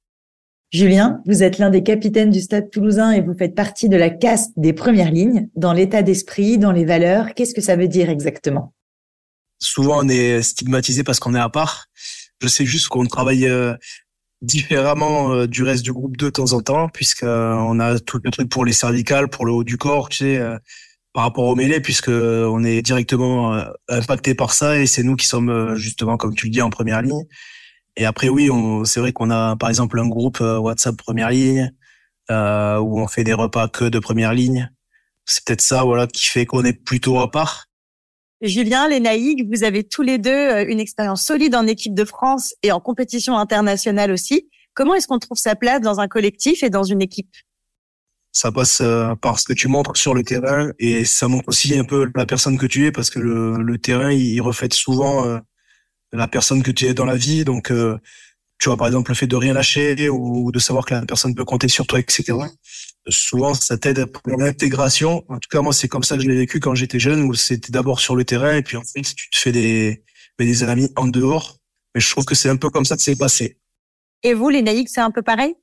Julien, 0.71 1.23
vous 1.25 1.43
êtes 1.43 1.59
l'un 1.59 1.71
des 1.71 1.83
capitaines 1.83 2.31
du 2.31 2.41
Stade 2.41 2.71
toulousain 2.71 3.13
et 3.13 3.23
vous 3.23 3.33
faites 3.33 3.55
partie 3.55 3.89
de 3.89 3.97
la 3.97 4.11
caste 4.11 4.53
des 4.59 4.75
premières 4.75 5.11
lignes. 5.11 5.49
Dans 5.57 5.73
l'état 5.73 6.03
d'esprit, 6.03 6.59
dans 6.59 6.73
les 6.73 6.85
valeurs, 6.85 7.33
qu'est-ce 7.35 7.55
que 7.55 7.63
ça 7.63 7.77
veut 7.77 7.89
dire 7.89 8.11
exactement? 8.11 8.75
Souvent 9.59 10.05
on 10.05 10.09
est 10.09 10.43
stigmatisé 10.43 11.05
parce 11.05 11.21
qu'on 11.21 11.35
est 11.35 11.41
à 11.41 11.49
part. 11.49 11.87
Je 12.43 12.49
sais 12.49 12.67
juste 12.67 12.89
qu'on 12.89 13.07
travaille 13.07 13.47
euh, 13.47 13.75
différemment 14.43 15.33
euh, 15.33 15.47
du 15.47 15.63
reste 15.63 15.85
du 15.85 15.93
groupe 15.93 16.17
de 16.17 16.31
temps 16.31 16.53
en 16.53 16.61
temps, 16.61 16.89
puisque 16.89 17.25
euh, 17.25 17.55
on 17.55 17.81
a 17.81 17.99
tout 17.99 18.21
le 18.23 18.31
truc 18.31 18.49
pour 18.49 18.65
les 18.65 18.73
cervicales, 18.73 19.29
pour 19.29 19.47
le 19.47 19.53
haut 19.53 19.65
du 19.65 19.77
corps, 19.77 20.09
tu 20.09 20.19
sais, 20.19 20.41
par 21.13 21.25
rapport 21.25 21.45
au 21.45 21.55
mêlées, 21.55 21.81
puisque 21.81 22.09
on 22.11 22.63
est 22.65 22.83
directement 22.83 23.61
impacté 23.89 24.35
par 24.35 24.53
ça 24.53 24.79
et 24.79 24.87
c'est 24.87 25.03
nous 25.03 25.17
qui 25.17 25.27
sommes 25.27 25.75
justement, 25.75 26.17
comme 26.17 26.35
tu 26.35 26.47
le 26.47 26.53
dis, 26.53 26.63
en 26.63 26.71
première 26.71 27.03
ligne. 27.03 27.25
Et 27.97 28.05
après, 28.05 28.29
oui, 28.29 28.51
c'est 28.85 29.01
vrai 29.01 29.13
qu'on 29.13 29.31
a 29.31 29.57
par 29.57 29.69
exemple 29.69 29.99
un 29.99 30.07
groupe 30.07 30.41
WhatsApp 30.41 30.97
première 30.97 31.31
ligne 31.31 31.73
où 32.31 33.01
on 33.01 33.09
fait 33.09 33.25
des 33.25 33.33
repas 33.33 33.69
que 33.69 33.87
de 33.87 33.99
première 33.99 34.33
ligne. 34.33 34.71
C'est 35.25 35.45
peut-être 35.45 35.63
ça, 35.63 35.83
voilà, 35.83 36.07
qui 36.07 36.27
fait 36.27 36.47
qu'on 36.47 36.65
est 36.65 36.73
plutôt 36.73 37.19
à 37.19 37.31
part. 37.31 37.68
Julien, 38.41 38.89
Naïg, 39.01 39.49
vous 39.53 39.65
avez 39.65 39.83
tous 39.83 40.03
les 40.03 40.19
deux 40.19 40.31
euh, 40.31 40.65
une 40.69 40.79
expérience 40.79 41.25
solide 41.25 41.57
en 41.57 41.67
équipe 41.67 41.95
de 41.95 42.05
France 42.05 42.55
et 42.63 42.71
en 42.71 42.79
compétition 42.79 43.37
internationale 43.37 44.13
aussi. 44.13 44.49
Comment 44.75 44.95
est-ce 44.95 45.09
qu'on 45.09 45.19
trouve 45.19 45.39
sa 45.39 45.57
place 45.57 45.81
dans 45.81 45.99
un 45.99 46.07
collectif 46.07 46.63
et 46.63 46.71
dans 46.71 46.85
une 46.85 47.03
équipe? 47.03 47.35
Ça 48.31 48.53
passe 48.53 48.81
euh, 48.81 49.17
par 49.17 49.41
ce 49.41 49.45
que 49.45 49.53
tu 49.53 49.67
montres 49.67 49.97
sur 49.97 50.15
le 50.15 50.23
terrain 50.23 50.71
et 50.79 51.05
ça 51.05 51.27
montre 51.27 51.49
aussi 51.49 51.77
un 51.77 51.85
peu 51.85 52.09
la 52.15 52.27
personne 52.27 52.59
que 52.59 52.67
tu 52.67 52.87
es 52.87 52.93
parce 52.93 53.11
que 53.11 53.19
le, 53.19 53.79
terrain, 53.79 54.13
il 54.13 54.41
reflète 54.41 54.75
souvent 54.75 55.27
euh, 55.27 55.39
la 56.13 56.29
personne 56.29 56.63
que 56.63 56.71
tu 56.71 56.85
es 56.87 56.95
dans 56.95 57.07
la 57.07 57.17
vie. 57.17 57.45
Donc, 57.45 57.73
tu 58.59 58.69
vois, 58.69 58.77
par 58.77 58.87
exemple, 58.87 59.11
le 59.11 59.17
fait 59.17 59.27
de 59.27 59.35
rien 59.35 59.53
lâcher 59.53 60.09
ou 60.09 60.53
de 60.53 60.59
savoir 60.61 60.85
que 60.85 60.95
la 60.95 61.05
personne 61.07 61.35
peut 61.35 61.45
compter 61.45 61.67
sur 61.67 61.87
toi, 61.89 61.99
etc. 61.99 62.35
Souvent, 63.09 63.55
ça 63.55 63.79
t'aide 63.79 64.05
pour 64.07 64.23
l'intégration. 64.39 65.25
En 65.29 65.39
tout 65.39 65.49
cas, 65.51 65.61
moi, 65.61 65.73
c'est 65.73 65.89
comme 65.89 66.03
ça 66.03 66.17
que 66.17 66.23
je 66.23 66.29
l'ai 66.29 66.37
vécu 66.37 66.61
quand 66.61 66.75
j'étais 66.75 66.99
jeune, 66.99 67.23
où 67.23 67.35
c'était 67.35 67.73
d'abord 67.73 68.01
sur 68.01 68.17
le 68.17 68.25
terrain 68.25 68.57
et 68.57 68.63
puis 68.63 68.77
ensuite, 68.77 69.15
tu 69.15 69.31
te 69.31 69.37
fais 69.37 69.53
des, 69.53 70.03
des 70.39 70.63
amis 70.65 70.91
en 70.97 71.07
dehors. 71.07 71.57
Mais 71.95 72.01
je 72.01 72.11
trouve 72.11 72.25
que 72.25 72.35
c'est 72.35 72.49
un 72.49 72.57
peu 72.57 72.71
comme 72.71 72.85
ça 72.85 72.97
que 72.97 73.03
c'est 73.03 73.17
passé. 73.17 73.59
Et 74.23 74.35
vous, 74.35 74.49
les 74.49 74.63
naïcs, 74.63 74.89
c'est 74.89 75.01
un 75.01 75.11
peu 75.11 75.23
pareil? 75.23 75.55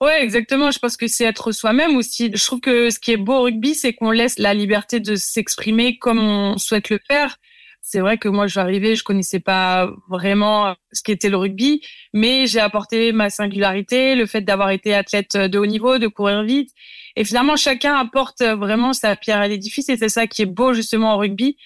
Ouais, 0.00 0.22
exactement. 0.22 0.70
Je 0.70 0.78
pense 0.78 0.96
que 0.96 1.06
c'est 1.06 1.24
être 1.24 1.52
soi-même 1.52 1.96
aussi. 1.96 2.30
Je 2.34 2.44
trouve 2.44 2.60
que 2.60 2.90
ce 2.90 2.98
qui 2.98 3.12
est 3.12 3.16
beau 3.16 3.34
au 3.34 3.42
rugby, 3.42 3.74
c'est 3.74 3.94
qu'on 3.94 4.10
laisse 4.10 4.38
la 4.38 4.52
liberté 4.52 5.00
de 5.00 5.14
s'exprimer 5.14 5.98
comme 5.98 6.18
on 6.18 6.58
souhaite 6.58 6.90
le 6.90 6.98
faire. 7.06 7.38
C'est 7.86 8.00
vrai 8.00 8.16
que 8.16 8.28
moi, 8.28 8.46
je 8.46 8.52
suis 8.52 8.60
arrivée, 8.60 8.96
je 8.96 9.04
connaissais 9.04 9.40
pas 9.40 9.92
vraiment 10.08 10.74
ce 10.92 11.02
qu'était 11.02 11.28
le 11.28 11.36
rugby, 11.36 11.82
mais 12.14 12.46
j'ai 12.46 12.58
apporté 12.58 13.12
ma 13.12 13.28
singularité, 13.28 14.14
le 14.14 14.24
fait 14.24 14.40
d'avoir 14.40 14.70
été 14.70 14.94
athlète 14.94 15.36
de 15.36 15.58
haut 15.58 15.66
niveau, 15.66 15.98
de 15.98 16.06
courir 16.08 16.44
vite. 16.44 16.70
Et 17.14 17.24
finalement, 17.24 17.56
chacun 17.56 17.94
apporte 17.94 18.42
vraiment 18.42 18.94
sa 18.94 19.16
pierre 19.16 19.36
à 19.36 19.48
l'édifice 19.48 19.90
et 19.90 19.98
c'est 19.98 20.08
ça 20.08 20.26
qui 20.26 20.40
est 20.40 20.46
beau 20.46 20.72
justement 20.72 21.14
au 21.14 21.18
rugby. 21.18 21.58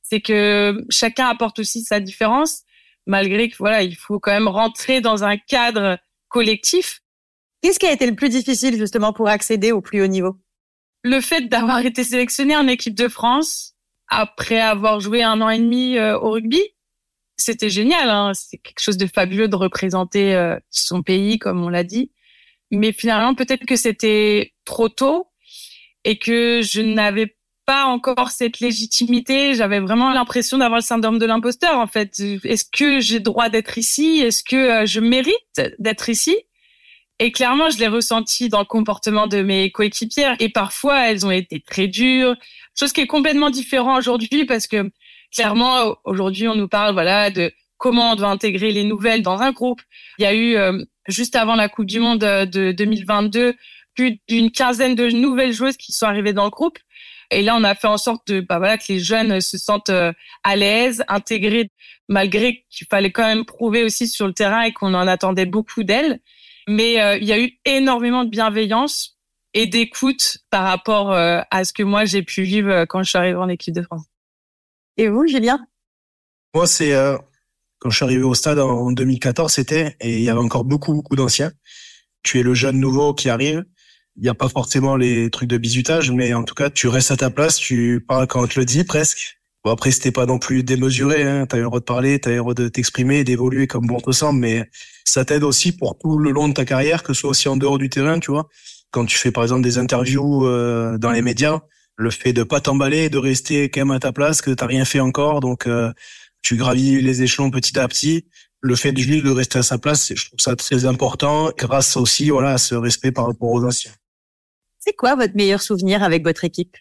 C'est 0.00 0.22
que 0.22 0.82
chacun 0.88 1.28
apporte 1.28 1.58
aussi 1.58 1.82
sa 1.82 2.00
différence, 2.00 2.62
malgré 3.06 3.50
que 3.50 3.56
voilà, 3.58 3.82
il 3.82 3.96
faut 3.96 4.18
quand 4.18 4.32
même 4.32 4.48
rentrer 4.48 5.02
dans 5.02 5.24
un 5.24 5.36
cadre 5.36 5.98
collectif. 6.28 7.02
Qu'est-ce 7.60 7.78
qui 7.78 7.86
a 7.86 7.92
été 7.92 8.06
le 8.06 8.16
plus 8.16 8.30
difficile 8.30 8.78
justement 8.78 9.12
pour 9.12 9.28
accéder 9.28 9.72
au 9.72 9.82
plus 9.82 10.02
haut 10.02 10.06
niveau? 10.06 10.38
Le 11.02 11.20
fait 11.20 11.50
d'avoir 11.50 11.80
été 11.80 12.02
sélectionné 12.02 12.56
en 12.56 12.66
équipe 12.66 12.94
de 12.94 13.08
France, 13.08 13.75
après 14.08 14.60
avoir 14.60 15.00
joué 15.00 15.22
un 15.22 15.40
an 15.40 15.50
et 15.50 15.58
demi 15.58 15.98
euh, 15.98 16.18
au 16.18 16.30
rugby. 16.32 16.62
C'était 17.36 17.70
génial, 17.70 18.08
hein. 18.08 18.32
c'est 18.34 18.58
quelque 18.58 18.80
chose 18.80 18.96
de 18.96 19.06
fabuleux 19.06 19.48
de 19.48 19.56
représenter 19.56 20.34
euh, 20.34 20.56
son 20.70 21.02
pays, 21.02 21.38
comme 21.38 21.62
on 21.62 21.68
l'a 21.68 21.84
dit. 21.84 22.12
Mais 22.70 22.92
finalement, 22.92 23.34
peut-être 23.34 23.66
que 23.66 23.76
c'était 23.76 24.54
trop 24.64 24.88
tôt 24.88 25.28
et 26.04 26.18
que 26.18 26.62
je 26.62 26.80
n'avais 26.80 27.36
pas 27.66 27.86
encore 27.86 28.30
cette 28.30 28.60
légitimité. 28.60 29.54
J'avais 29.54 29.80
vraiment 29.80 30.12
l'impression 30.12 30.56
d'avoir 30.56 30.78
le 30.78 30.84
syndrome 30.84 31.18
de 31.18 31.26
l'imposteur, 31.26 31.78
en 31.78 31.86
fait. 31.86 32.18
Est-ce 32.44 32.64
que 32.72 33.00
j'ai 33.00 33.20
droit 33.20 33.48
d'être 33.48 33.76
ici? 33.76 34.20
Est-ce 34.20 34.42
que 34.42 34.56
euh, 34.56 34.86
je 34.86 35.00
mérite 35.00 35.60
d'être 35.78 36.08
ici? 36.08 36.36
Et 37.18 37.32
clairement, 37.32 37.70
je 37.70 37.78
l'ai 37.78 37.88
ressenti 37.88 38.48
dans 38.48 38.60
le 38.60 38.66
comportement 38.66 39.26
de 39.26 39.42
mes 39.42 39.70
coéquipières. 39.70 40.36
Et 40.38 40.48
parfois, 40.48 41.10
elles 41.10 41.26
ont 41.26 41.30
été 41.30 41.60
très 41.60 41.88
dures, 41.88 42.36
chose 42.78 42.92
qui 42.92 43.00
est 43.00 43.06
complètement 43.06 43.50
différent 43.50 43.96
aujourd'hui 43.96 44.44
parce 44.44 44.66
que 44.66 44.90
clairement, 45.34 45.96
aujourd'hui, 46.04 46.48
on 46.48 46.54
nous 46.54 46.68
parle 46.68 46.92
voilà 46.92 47.30
de 47.30 47.52
comment 47.78 48.12
on 48.12 48.14
doit 48.14 48.28
intégrer 48.28 48.72
les 48.72 48.84
nouvelles 48.84 49.22
dans 49.22 49.40
un 49.40 49.52
groupe. 49.52 49.80
Il 50.18 50.22
y 50.22 50.26
a 50.26 50.34
eu 50.34 50.56
euh, 50.56 50.82
juste 51.08 51.36
avant 51.36 51.54
la 51.54 51.68
Coupe 51.68 51.86
du 51.86 52.00
Monde 52.00 52.20
de 52.20 52.72
2022 52.72 53.54
plus 53.94 54.20
d'une 54.28 54.50
quinzaine 54.50 54.94
de 54.94 55.08
nouvelles 55.08 55.52
joueuses 55.52 55.76
qui 55.76 55.92
sont 55.92 56.06
arrivées 56.06 56.34
dans 56.34 56.44
le 56.44 56.50
groupe. 56.50 56.78
Et 57.30 57.42
là, 57.42 57.56
on 57.56 57.64
a 57.64 57.74
fait 57.74 57.88
en 57.88 57.96
sorte 57.96 58.28
de, 58.28 58.40
bah 58.40 58.58
voilà, 58.58 58.78
que 58.78 58.84
les 58.88 59.00
jeunes 59.00 59.40
se 59.40 59.58
sentent 59.58 59.90
euh, 59.90 60.12
à 60.44 60.54
l'aise, 60.54 61.02
intégrés, 61.08 61.70
malgré 62.08 62.64
qu'il 62.70 62.86
fallait 62.88 63.10
quand 63.10 63.26
même 63.26 63.44
prouver 63.44 63.82
aussi 63.82 64.06
sur 64.06 64.26
le 64.26 64.32
terrain 64.32 64.62
et 64.62 64.72
qu'on 64.72 64.94
en 64.94 65.08
attendait 65.08 65.46
beaucoup 65.46 65.82
d'elles. 65.82 66.20
Mais 66.68 67.00
euh, 67.00 67.16
il 67.16 67.24
y 67.24 67.32
a 67.32 67.40
eu 67.40 67.58
énormément 67.64 68.24
de 68.24 68.30
bienveillance 68.30 69.15
et 69.56 69.66
d'écoute 69.66 70.38
par 70.50 70.64
rapport 70.64 71.12
euh, 71.12 71.40
à 71.50 71.64
ce 71.64 71.72
que 71.72 71.82
moi 71.82 72.04
j'ai 72.04 72.22
pu 72.22 72.42
vivre 72.42 72.70
euh, 72.70 72.84
quand 72.86 73.02
je 73.02 73.08
suis 73.08 73.18
arrivée 73.18 73.38
en 73.38 73.48
équipe 73.48 73.74
de 73.74 73.82
France. 73.82 74.04
Et 74.98 75.08
vous, 75.08 75.26
Julien? 75.26 75.66
Moi, 76.54 76.66
c'est 76.66 76.92
quand 77.78 77.90
je 77.90 77.96
suis 77.96 78.04
arrivé 78.04 78.22
au 78.22 78.34
stade 78.34 78.58
en 78.58 78.90
2014, 78.92 79.52
c'était 79.52 79.96
et 80.00 80.18
il 80.18 80.22
y 80.22 80.30
avait 80.30 80.40
encore 80.40 80.64
beaucoup 80.64 80.94
beaucoup 80.94 81.16
d'anciens. 81.16 81.52
Tu 82.22 82.40
es 82.40 82.42
le 82.42 82.54
jeune 82.54 82.78
nouveau 82.78 83.12
qui 83.12 83.28
arrive. 83.28 83.64
Il 84.16 84.22
n'y 84.22 84.28
a 84.28 84.34
pas 84.34 84.48
forcément 84.48 84.96
les 84.96 85.30
trucs 85.30 85.50
de 85.50 85.58
bizutage, 85.58 86.10
mais 86.10 86.32
en 86.32 86.44
tout 86.44 86.54
cas, 86.54 86.70
tu 86.70 86.88
restes 86.88 87.10
à 87.10 87.16
ta 87.16 87.28
place, 87.28 87.56
tu 87.56 88.02
parles 88.06 88.26
quand 88.26 88.42
on 88.42 88.46
te 88.46 88.58
le 88.58 88.64
dit 88.64 88.84
presque. 88.84 89.38
Bon 89.64 89.72
après 89.72 89.90
c'était 89.90 90.12
pas 90.12 90.26
non 90.26 90.38
plus 90.38 90.62
démesuré, 90.62 91.24
hein. 91.24 91.46
t'as 91.46 91.56
eu 91.56 91.60
le 91.60 91.66
droit 91.66 91.80
de 91.80 91.84
parler, 91.84 92.20
t'as 92.20 92.30
eu 92.30 92.34
le 92.34 92.38
droit 92.38 92.54
de 92.54 92.68
t'exprimer, 92.68 93.24
d'évoluer 93.24 93.66
comme 93.66 93.86
bon 93.86 94.00
te 94.00 94.12
semble, 94.12 94.38
mais 94.38 94.70
ça 95.04 95.24
t'aide 95.24 95.42
aussi 95.42 95.72
pour 95.72 95.98
tout 95.98 96.18
le 96.18 96.30
long 96.30 96.48
de 96.48 96.54
ta 96.54 96.64
carrière, 96.64 97.02
que 97.02 97.12
ce 97.12 97.22
soit 97.22 97.30
aussi 97.30 97.48
en 97.48 97.56
dehors 97.56 97.76
du 97.76 97.90
terrain, 97.90 98.20
tu 98.20 98.30
vois. 98.30 98.48
Quand 98.96 99.04
tu 99.04 99.18
fais 99.18 99.30
par 99.30 99.42
exemple 99.42 99.60
des 99.60 99.76
interviews 99.76 100.46
euh, 100.46 100.96
dans 100.96 101.10
les 101.10 101.20
médias, 101.20 101.60
le 101.96 102.08
fait 102.08 102.32
de 102.32 102.44
pas 102.44 102.62
t'emballer, 102.62 103.10
de 103.10 103.18
rester 103.18 103.68
quand 103.68 103.82
même 103.82 103.90
à 103.90 104.00
ta 104.00 104.10
place, 104.10 104.40
que 104.40 104.50
t'as 104.50 104.64
rien 104.64 104.86
fait 104.86 105.00
encore, 105.00 105.40
donc 105.40 105.66
euh, 105.66 105.92
tu 106.40 106.56
gravis 106.56 107.02
les 107.02 107.20
échelons 107.20 107.50
petit 107.50 107.78
à 107.78 107.86
petit. 107.88 108.26
Le 108.62 108.74
fait 108.74 108.92
de 108.92 108.98
juste 109.02 109.22
de 109.22 109.30
rester 109.30 109.58
à 109.58 109.62
sa 109.62 109.76
place, 109.76 110.14
je 110.14 110.26
trouve 110.28 110.40
ça 110.40 110.56
très 110.56 110.86
important, 110.86 111.50
grâce 111.58 111.98
aussi 111.98 112.30
voilà 112.30 112.52
à 112.52 112.56
ce 112.56 112.74
respect 112.74 113.12
par 113.12 113.26
rapport 113.26 113.50
aux 113.50 113.62
anciens. 113.66 113.92
C'est 114.78 114.94
quoi 114.94 115.14
votre 115.14 115.36
meilleur 115.36 115.60
souvenir 115.60 116.02
avec 116.02 116.24
votre 116.24 116.44
équipe? 116.44 116.78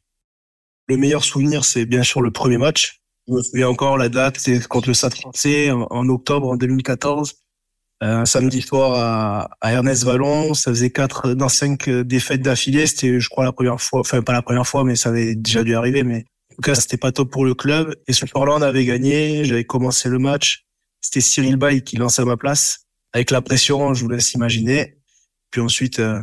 Le 0.88 0.96
meilleur 0.96 1.26
souvenir, 1.26 1.66
c'est 1.66 1.86
bien 1.86 2.04
sûr 2.04 2.22
le 2.22 2.32
premier 2.32 2.58
match. 2.58 3.02
Je 3.28 3.34
me 3.34 3.44
souviens 3.44 3.68
encore 3.68 3.98
la 3.98 4.08
date, 4.08 4.38
c'est 4.40 4.66
contre 4.70 4.88
le 4.88 4.94
Stade 4.94 5.16
français 5.16 5.70
en, 5.70 6.08
octobre 6.08 6.48
en 6.48 6.56
2014. 6.56 7.34
Euh, 8.04 8.18
un 8.18 8.26
samedi 8.26 8.62
soir 8.62 8.94
à, 8.94 9.50
à, 9.62 9.72
Ernest 9.72 10.04
Vallon, 10.04 10.54
ça 10.54 10.72
faisait 10.72 10.90
quatre 10.90 11.34
dans 11.34 11.50
cinq 11.50 11.90
défaites 11.90 12.42
d'affilée. 12.42 12.88
C'était, 12.88 13.20
je 13.20 13.30
crois, 13.30 13.46
la 13.46 13.54
première 13.54 13.80
fois, 13.80 14.02
enfin 14.02 14.22
pas 14.22 14.34
la 14.34 14.42
première 14.42 14.68
fois, 14.68 14.84
mais 14.84 14.96
ça 14.96 15.10
avait 15.10 15.36
déjà 15.36 15.64
dû 15.64 15.76
arriver. 15.76 16.04
Mais 16.04 16.26
en 16.52 16.56
tout 16.56 16.62
cas, 16.62 16.76
c'était 16.76 16.98
pas 16.98 17.12
top 17.12 17.32
pour 17.32 17.46
le 17.46 17.54
club. 17.54 17.96
Et 18.08 18.14
ce 18.14 18.28
soir-là, 18.28 18.54
on 18.56 18.62
avait 18.62 18.86
gagné. 18.86 19.46
J'avais 19.46 19.64
commencé 19.64 20.10
le 20.10 20.20
match. 20.20 20.66
C'était 21.00 21.22
Cyril 21.22 21.56
Bay 21.56 21.82
qui 21.82 21.96
lançait 21.96 22.22
à 22.22 22.26
ma 22.26 22.38
place. 22.38 22.86
Avec 23.14 23.32
la 23.32 23.42
pression, 23.42 23.94
je 23.94 24.04
vous 24.04 24.10
laisse 24.10 24.34
imaginer. 24.34 24.98
Puis 25.52 25.62
ensuite, 25.62 26.00
euh, 26.00 26.22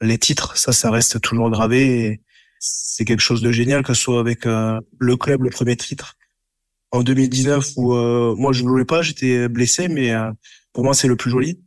les 0.00 0.18
titres, 0.18 0.56
ça, 0.56 0.72
ça 0.72 0.90
reste 0.90 1.20
toujours 1.20 1.50
gravé. 1.50 2.22
C'est 2.60 3.04
quelque 3.04 3.20
chose 3.20 3.42
de 3.42 3.52
génial 3.52 3.82
que 3.82 3.92
ce 3.92 4.02
soit 4.02 4.20
avec 4.20 4.46
euh, 4.46 4.80
le 4.98 5.16
club 5.16 5.42
le 5.42 5.50
premier 5.50 5.76
titre 5.76 6.16
en 6.94 7.02
2019 7.02 7.72
où 7.76 7.94
euh, 7.94 8.34
moi 8.36 8.52
je 8.52 8.62
ne 8.62 8.68
voulais 8.68 8.84
pas, 8.84 9.02
j'étais 9.02 9.48
blessé, 9.48 9.88
mais 9.88 10.12
euh, 10.12 10.30
pour 10.74 10.84
moi 10.84 10.92
c'est 10.92 11.08
le 11.08 11.16
plus 11.16 11.30
joli. 11.30 11.62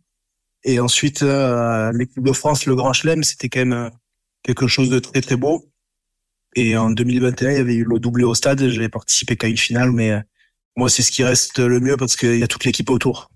Et 0.63 0.79
ensuite 0.79 1.21
l'équipe 1.21 2.23
de 2.23 2.33
France, 2.33 2.67
le 2.67 2.75
Grand 2.75 2.93
Chelem, 2.93 3.23
c'était 3.23 3.49
quand 3.49 3.65
même 3.65 3.89
quelque 4.43 4.67
chose 4.67 4.89
de 4.89 4.99
très 4.99 5.21
très 5.21 5.35
beau. 5.35 5.71
Et 6.55 6.77
en 6.77 6.91
2021, 6.91 7.51
il 7.51 7.57
y 7.57 7.59
avait 7.59 7.75
eu 7.75 7.83
le 7.83 7.99
doublé 7.99 8.23
au 8.23 8.35
stade, 8.35 8.67
j'avais 8.67 8.89
participé 8.89 9.35
qu'à 9.35 9.47
une 9.47 9.57
finale, 9.57 9.91
mais 9.91 10.13
moi 10.75 10.89
c'est 10.89 11.01
ce 11.01 11.11
qui 11.11 11.23
reste 11.23 11.57
le 11.57 11.79
mieux 11.79 11.97
parce 11.97 12.15
qu'il 12.15 12.37
y 12.37 12.43
a 12.43 12.47
toute 12.47 12.65
l'équipe 12.65 12.89
autour. 12.91 13.29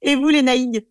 Et 0.00 0.16
vous 0.16 0.28
les 0.28 0.42
Naïg 0.42 0.84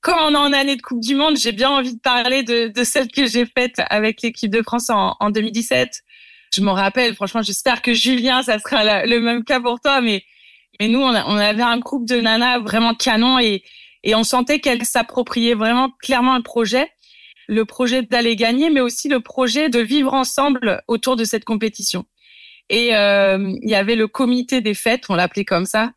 quand 0.00 0.16
on 0.28 0.32
est 0.32 0.38
en 0.38 0.52
année 0.52 0.76
de 0.76 0.82
Coupe 0.82 1.00
du 1.00 1.14
Monde, 1.14 1.36
j'ai 1.36 1.52
bien 1.52 1.68
envie 1.68 1.94
de 1.94 2.00
parler 2.00 2.42
de, 2.42 2.68
de 2.68 2.84
celle 2.84 3.08
que 3.08 3.26
j'ai 3.26 3.44
faite 3.44 3.80
avec 3.90 4.22
l'équipe 4.22 4.50
de 4.50 4.62
France 4.62 4.88
en, 4.88 5.14
en 5.20 5.30
2017. 5.30 6.02
Je 6.54 6.62
m'en 6.62 6.72
rappelle, 6.72 7.14
franchement, 7.14 7.42
j'espère 7.42 7.82
que 7.82 7.92
Julien, 7.92 8.42
ça 8.42 8.58
sera 8.58 9.04
le 9.04 9.20
même 9.20 9.44
cas 9.44 9.60
pour 9.60 9.78
toi, 9.80 10.00
mais 10.00 10.24
mais 10.80 10.88
nous, 10.88 11.00
on, 11.00 11.14
on 11.14 11.36
avait 11.36 11.62
un 11.62 11.78
groupe 11.78 12.08
de 12.08 12.20
nanas 12.20 12.58
vraiment 12.58 12.94
canon 12.94 13.38
et 13.38 13.62
et 14.02 14.14
on 14.14 14.24
sentait 14.24 14.60
qu'elles 14.60 14.84
s'appropriaient 14.84 15.54
vraiment 15.54 15.90
clairement 16.00 16.36
le 16.36 16.42
projet, 16.42 16.90
le 17.48 17.64
projet 17.64 18.02
d'aller 18.02 18.36
gagner, 18.36 18.70
mais 18.70 18.80
aussi 18.80 19.08
le 19.08 19.20
projet 19.20 19.68
de 19.68 19.80
vivre 19.80 20.14
ensemble 20.14 20.82
autour 20.88 21.16
de 21.16 21.24
cette 21.24 21.44
compétition. 21.44 22.06
Et 22.68 22.94
euh, 22.94 23.52
il 23.62 23.68
y 23.68 23.74
avait 23.74 23.96
le 23.96 24.08
comité 24.08 24.60
des 24.60 24.74
fêtes, 24.74 25.04
on 25.08 25.16
l'appelait 25.16 25.44
comme 25.44 25.66
ça, 25.66 25.92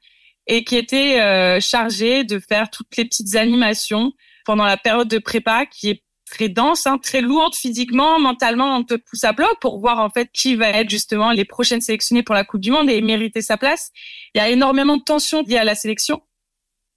et 0.47 0.63
qui 0.63 0.75
était 0.75 1.21
euh, 1.21 1.59
chargé 1.59 2.23
de 2.23 2.39
faire 2.39 2.69
toutes 2.69 2.97
les 2.97 3.05
petites 3.05 3.35
animations 3.35 4.11
pendant 4.45 4.65
la 4.65 4.77
période 4.77 5.07
de 5.07 5.19
prépa 5.19 5.65
qui 5.65 5.89
est 5.89 6.03
très 6.33 6.49
dense, 6.49 6.87
hein, 6.87 6.97
très 6.97 7.21
lourde 7.21 7.53
physiquement, 7.53 8.19
mentalement, 8.19 8.75
on 8.75 8.83
te 8.83 8.95
pousse 8.95 9.23
à 9.23 9.33
bloc 9.33 9.59
pour 9.61 9.79
voir 9.79 9.99
en 9.99 10.09
fait 10.09 10.29
qui 10.33 10.55
va 10.55 10.69
être 10.69 10.89
justement 10.89 11.31
les 11.31 11.45
prochaines 11.45 11.79
sélectionnées 11.79 12.23
pour 12.23 12.33
la 12.33 12.43
Coupe 12.43 12.61
du 12.61 12.71
Monde 12.71 12.89
et 12.89 13.01
mériter 13.01 13.43
sa 13.43 13.55
place. 13.55 13.91
Il 14.33 14.39
y 14.39 14.41
a 14.41 14.49
énormément 14.49 14.97
de 14.97 15.03
tensions 15.03 15.43
liées 15.43 15.57
à 15.57 15.63
la 15.63 15.75
sélection. 15.75 16.23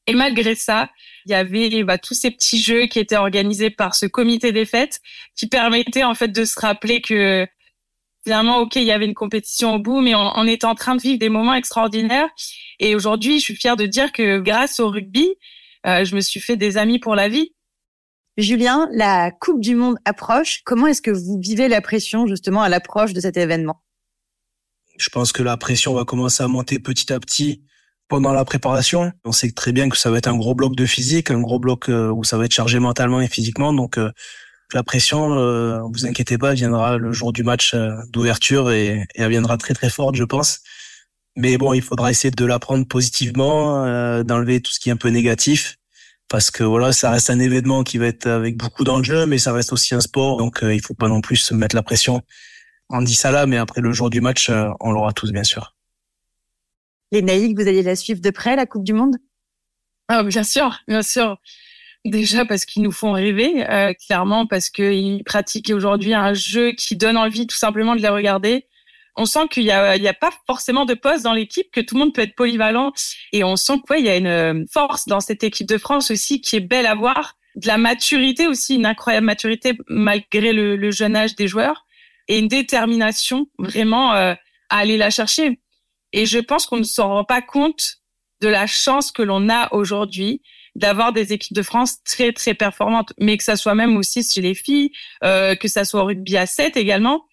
Et 0.07 0.15
malgré 0.15 0.55
ça, 0.55 0.89
il 1.27 1.33
y 1.33 1.35
avait 1.35 1.83
bah, 1.85 1.99
tous 1.99 2.15
ces 2.15 2.31
petits 2.31 2.61
jeux 2.61 2.87
qui 2.87 2.99
étaient 2.99 3.17
organisés 3.17 3.69
par 3.69 3.95
ce 3.95 4.07
comité 4.07 4.53
des 4.53 4.65
fêtes 4.65 5.01
qui 5.37 5.49
permettaient 5.49 6.05
en 6.05 6.15
fait 6.15 6.29
de 6.29 6.45
se 6.47 6.59
rappeler 6.59 7.03
que 7.03 7.47
finalement, 8.25 8.61
ok, 8.61 8.77
il 8.77 8.85
y 8.85 8.93
avait 8.93 9.05
une 9.05 9.15
compétition 9.15 9.75
au 9.75 9.79
bout, 9.79 10.01
mais 10.01 10.15
on, 10.15 10.33
on 10.35 10.47
était 10.47 10.65
en 10.65 10.75
train 10.75 10.97
de 10.97 11.03
vivre 11.03 11.19
des 11.19 11.29
moments 11.29 11.55
extraordinaires. 11.55 12.29
Et 12.81 12.95
aujourd'hui, 12.95 13.39
je 13.39 13.45
suis 13.45 13.57
fière 13.57 13.77
de 13.77 13.85
dire 13.85 14.13
que 14.13 14.39
grâce 14.39 14.81
au 14.81 14.89
rugby, 14.89 15.29
euh, 15.87 16.05
je 16.05 16.15
me 16.17 16.21
suis 16.21 16.41
fait 16.41 16.57
des 16.57 16.79
amis 16.79 16.99
pour 16.99 17.15
la 17.15 17.29
vie. 17.29 17.53
Julien, 18.39 18.89
la 18.93 19.31
Coupe 19.31 19.61
du 19.61 19.75
Monde 19.75 19.97
approche. 20.05 20.61
Comment 20.65 20.87
est-ce 20.87 21.03
que 21.03 21.11
vous 21.11 21.39
vivez 21.41 21.69
la 21.69 21.81
pression 21.81 22.27
justement 22.27 22.63
à 22.63 22.69
l'approche 22.69 23.13
de 23.13 23.21
cet 23.21 23.37
événement? 23.37 23.83
Je 24.99 25.09
pense 25.09 25.33
que 25.33 25.43
la 25.43 25.57
pression 25.57 25.95
va 25.95 26.05
commencer 26.05 26.43
à 26.43 26.49
monter 26.49 26.79
petit 26.79 27.13
à 27.13 27.21
petit 27.21 27.63
pendant 28.09 28.33
la 28.33 28.45
préparation. 28.45 29.13
On 29.25 29.33
sait 29.33 29.51
très 29.53 29.73
bien 29.73 29.89
que 29.89 29.97
ça 29.97 30.11
va 30.11 30.19
être 30.19 30.29
un 30.29 30.37
gros 30.37 30.55
bloc 30.55 30.77
de 30.77 30.87
physique, 30.87 31.31
un 31.31 31.41
gros 31.41 31.59
bloc 31.59 31.89
euh, 31.89 32.11
où 32.11 32.25
ça 32.25 32.37
va 32.39 32.45
être 32.45 32.55
chargé 32.55 32.79
mentalement 32.79 33.21
et 33.21 33.29
physiquement. 33.29 33.73
Donc 33.73 33.99
euh, 33.99 34.11
la 34.75 34.83
pression, 34.83 35.39
euh, 35.39 35.81
vous 35.93 36.07
inquiétez 36.07 36.39
pas, 36.39 36.55
viendra 36.55 36.99
le 36.99 37.13
jour 37.13 37.33
du 37.33 37.43
match 37.43 37.75
d'ouverture 38.11 38.71
et, 38.71 39.07
elle 39.15 39.31
viendra 39.31 39.57
très 39.57 39.75
très 39.75 39.91
forte, 39.91 40.17
je 40.17 40.25
pense. 40.25 40.61
Mais 41.37 41.59
bon, 41.59 41.75
il 41.75 41.83
faudra 41.83 42.11
essayer 42.11 42.31
de 42.31 42.45
l'apprendre 42.45 42.87
positivement, 42.87 43.85
euh, 43.85 44.23
d'enlever 44.23 44.61
tout 44.61 44.73
ce 44.73 44.81
qui 44.81 44.89
est 44.89 44.93
un 44.93 44.97
peu 44.97 45.11
négatif. 45.11 45.77
Parce 46.29 46.51
que 46.51 46.65
voilà, 46.65 46.93
ça 46.93 47.11
reste 47.11 47.31
un 47.31 47.39
événement 47.39 47.85
qui 47.85 47.99
va 47.99 48.07
être 48.07 48.27
avec 48.27 48.57
beaucoup 48.57 48.83
d'enjeux, 48.83 49.27
mais 49.27 49.39
ça 49.39 49.53
reste 49.53 49.73
aussi 49.73 49.95
un 49.95 50.01
sport, 50.01 50.39
donc 50.39 50.63
euh, 50.63 50.75
il 50.75 50.81
faut 50.81 50.95
pas 50.95 51.09
non 51.09 51.21
plus 51.21 51.37
se 51.37 51.55
mettre 51.55 51.77
la 51.77 51.83
pression. 51.83 52.23
On 52.91 53.03
dit 53.03 53.15
ça 53.15 53.31
là, 53.31 53.47
mais 53.47 53.57
après 53.57 53.81
le 53.81 53.93
jour 53.93 54.11
du 54.11 54.21
match, 54.21 54.51
euh, 54.51 54.69
on 54.81 54.91
l'aura 54.91 55.13
tous 55.13 55.31
bien 55.31 55.45
sûr. 55.45 55.75
Les 57.13 57.23
Naïcs, 57.23 57.57
vous 57.57 57.69
allez 57.69 57.83
la 57.83 57.95
suivre 57.95 58.21
de 58.21 58.31
près, 58.31 58.57
la 58.57 58.67
Coupe 58.67 58.85
du 58.85 58.93
Monde? 58.93 59.17
Ah, 60.09 60.23
Bien 60.23 60.43
sûr, 60.43 60.79
bien 60.89 61.03
sûr. 61.03 61.39
Déjà 62.05 62.45
parce 62.45 62.65
qu'ils 62.65 62.83
nous 62.83 62.93
font 62.93 63.13
rêver, 63.13 63.69
euh, 63.69 63.93
clairement 63.95 64.47
parce 64.47 64.71
qu'ils 64.71 65.25
pratiquent 65.25 65.73
aujourd'hui 65.75 66.15
un 66.15 66.35
jeu 66.35 66.73
qui 66.73 66.97
donne 66.97 67.17
envie 67.17 67.47
tout 67.47 67.57
simplement 67.57 67.97
de 67.97 68.01
les 68.01 68.09
regarder. 68.09 68.67
On 69.17 69.25
sent 69.25 69.49
qu'il 69.51 69.65
y 69.65 69.71
a, 69.71 69.97
il 69.97 70.03
y 70.03 70.09
a 70.09 70.15
pas 70.15 70.31
forcément 70.47 70.85
de 70.85 70.95
poste 70.95 71.25
dans 71.25 71.33
l'équipe, 71.33 71.71
que 71.73 71.81
tout 71.81 71.95
le 71.95 72.01
monde 72.01 72.15
peut 72.15 72.23
être 72.23 72.35
polyvalent, 72.35 72.93
et 73.33 73.45
on 73.45 73.57
sent 73.57 73.81
qu'il 73.87 74.05
y 74.05 74.09
a 74.09 74.17
une 74.17 74.27
euh, 74.27 74.65
force 74.71 75.07
dans 75.07 75.21
cette 75.21 75.43
équipe 75.43 75.69
de 75.69 75.79
France 75.79 76.11
aussi 76.11 76.41
qui 76.41 76.57
est 76.57 76.61
belle 76.61 76.87
à 76.87 76.95
voir, 76.95 77.37
de 77.57 77.67
la 77.67 77.79
maturité 77.79 78.47
aussi, 78.47 78.75
une 78.75 78.87
incroyable 78.87 79.27
maturité 79.27 79.79
malgré 79.89 80.53
le, 80.53 80.91
jeune 80.91 81.17
âge 81.17 81.35
des 81.35 81.49
joueurs, 81.49 81.87
et 82.29 82.39
une 82.39 82.49
détermination 82.49 83.47
vraiment 83.59 84.13
euh, 84.15 84.35
à 84.69 84.79
aller 84.79 84.97
la 84.97 85.11
chercher. 85.11 85.61
Et 86.13 86.27
je 86.27 86.39
pense 86.39 86.67
qu'on 86.67 86.79
ne 86.79 86.85
s'en 86.85 87.09
rend 87.09 87.25
pas 87.25 87.43
compte 87.43 87.99
de 88.43 88.49
la 88.49 88.67
chance 88.67 89.13
que 89.13 89.23
l'on 89.23 89.49
a 89.49 89.73
aujourd'hui 89.73 90.43
d'avoir 90.75 91.13
des 91.13 91.33
équipes 91.33 91.57
de 91.57 91.63
France 91.63 92.03
très 92.05 92.33
très 92.33 92.55
performantes, 92.55 93.13
mais 93.19 93.37
que 93.37 93.45
ça 93.45 93.57
soit 93.57 93.75
même 93.75 93.97
aussi 93.97 94.23
chez 94.23 94.43
les 94.43 94.55
filles, 94.55 94.91
euh, 95.25 95.55
que 95.55 95.69
ça 95.69 95.85
soit 95.85 96.03
au 96.03 96.07
rugby 96.07 96.37
à 96.37 96.47
7 96.47 96.77
également, 96.77 97.25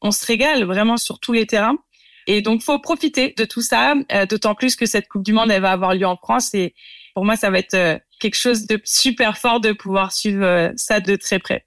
on 0.00 0.10
se 0.10 0.24
régale 0.26 0.64
vraiment 0.64 0.96
sur 0.96 1.18
tous 1.18 1.32
les 1.32 1.46
terrains. 1.46 1.78
Et 2.26 2.42
donc 2.42 2.62
faut 2.62 2.78
profiter 2.78 3.34
de 3.36 3.44
tout 3.44 3.62
ça, 3.62 3.94
euh, 4.12 4.26
d'autant 4.26 4.54
plus 4.54 4.76
que 4.76 4.86
cette 4.86 5.08
Coupe 5.08 5.22
du 5.22 5.32
Monde 5.32 5.50
elle 5.50 5.62
va 5.62 5.72
avoir 5.72 5.94
lieu 5.94 6.06
en 6.06 6.16
France 6.16 6.54
et 6.54 6.74
pour 7.14 7.24
moi 7.24 7.36
ça 7.36 7.50
va 7.50 7.58
être 7.58 7.74
euh, 7.74 7.98
quelque 8.20 8.36
chose 8.36 8.66
de 8.66 8.80
super 8.84 9.38
fort 9.38 9.60
de 9.60 9.72
pouvoir 9.72 10.12
suivre 10.12 10.44
euh, 10.44 10.70
ça 10.76 11.00
de 11.00 11.16
très 11.16 11.38
près. 11.38 11.66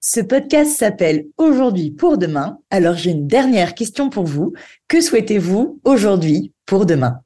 Ce 0.00 0.20
podcast 0.20 0.76
s'appelle 0.76 1.26
Aujourd'hui 1.38 1.90
pour 1.90 2.18
demain. 2.18 2.58
Alors 2.70 2.96
j'ai 2.96 3.10
une 3.10 3.26
dernière 3.26 3.74
question 3.74 4.10
pour 4.10 4.24
vous. 4.24 4.52
Que 4.88 5.00
souhaitez-vous 5.00 5.80
aujourd'hui 5.84 6.52
pour 6.66 6.86
demain? 6.86 7.20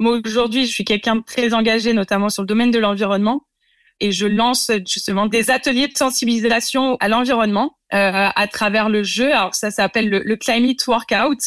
Moi, 0.00 0.18
aujourd'hui, 0.24 0.64
je 0.64 0.72
suis 0.72 0.84
quelqu'un 0.86 1.16
de 1.16 1.22
très 1.22 1.52
engagé, 1.52 1.92
notamment 1.92 2.30
sur 2.30 2.42
le 2.42 2.46
domaine 2.46 2.70
de 2.70 2.78
l'environnement. 2.78 3.42
Et 4.00 4.12
je 4.12 4.26
lance 4.26 4.70
justement 4.86 5.26
des 5.26 5.50
ateliers 5.50 5.88
de 5.88 5.96
sensibilisation 5.96 6.96
à 7.00 7.08
l'environnement 7.08 7.76
euh, 7.92 8.28
à 8.34 8.48
travers 8.48 8.88
le 8.88 9.02
jeu. 9.02 9.32
Alors 9.32 9.54
ça 9.54 9.70
s'appelle 9.70 10.08
le, 10.08 10.22
le, 10.24 10.36
Climate 10.36 10.86
Workout. 10.86 11.38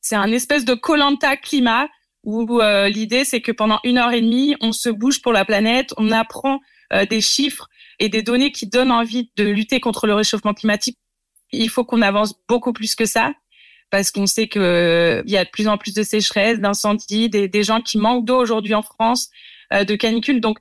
C'est 0.00 0.16
un 0.16 0.32
espèce 0.32 0.64
de 0.64 0.74
colanta 0.74 1.36
climat 1.36 1.88
où 2.24 2.60
euh, 2.60 2.88
l'idée 2.88 3.24
c'est 3.24 3.40
que 3.40 3.52
pendant 3.52 3.78
une 3.84 3.98
heure 3.98 4.12
et 4.12 4.20
demie, 4.20 4.56
on 4.60 4.72
se 4.72 4.88
bouge 4.88 5.22
pour 5.22 5.32
la 5.32 5.44
planète, 5.44 5.94
on 5.96 6.10
apprend 6.10 6.60
euh, 6.92 7.06
des 7.06 7.20
chiffres 7.20 7.68
et 7.98 8.08
des 8.08 8.22
données 8.22 8.52
qui 8.52 8.66
donnent 8.66 8.92
envie 8.92 9.30
de 9.36 9.44
lutter 9.44 9.80
contre 9.80 10.06
le 10.06 10.14
réchauffement 10.14 10.54
climatique. 10.54 10.98
Il 11.52 11.70
faut 11.70 11.84
qu'on 11.84 12.02
avance 12.02 12.34
beaucoup 12.48 12.72
plus 12.72 12.94
que 12.94 13.06
ça 13.06 13.32
parce 13.90 14.10
qu'on 14.10 14.26
sait 14.26 14.48
que 14.48 14.58
euh, 14.58 15.22
il 15.26 15.32
y 15.32 15.36
a 15.36 15.44
de 15.44 15.50
plus 15.50 15.68
en 15.68 15.78
plus 15.78 15.94
de 15.94 16.02
sécheresse, 16.02 16.58
d'incendies, 16.58 17.28
des, 17.28 17.48
des, 17.48 17.62
gens 17.62 17.80
qui 17.80 17.98
manquent 17.98 18.24
d'eau 18.24 18.36
aujourd'hui 18.36 18.74
en 18.74 18.82
France, 18.82 19.30
euh, 19.72 19.84
de 19.84 19.94
canicules. 19.94 20.40
Donc, 20.40 20.58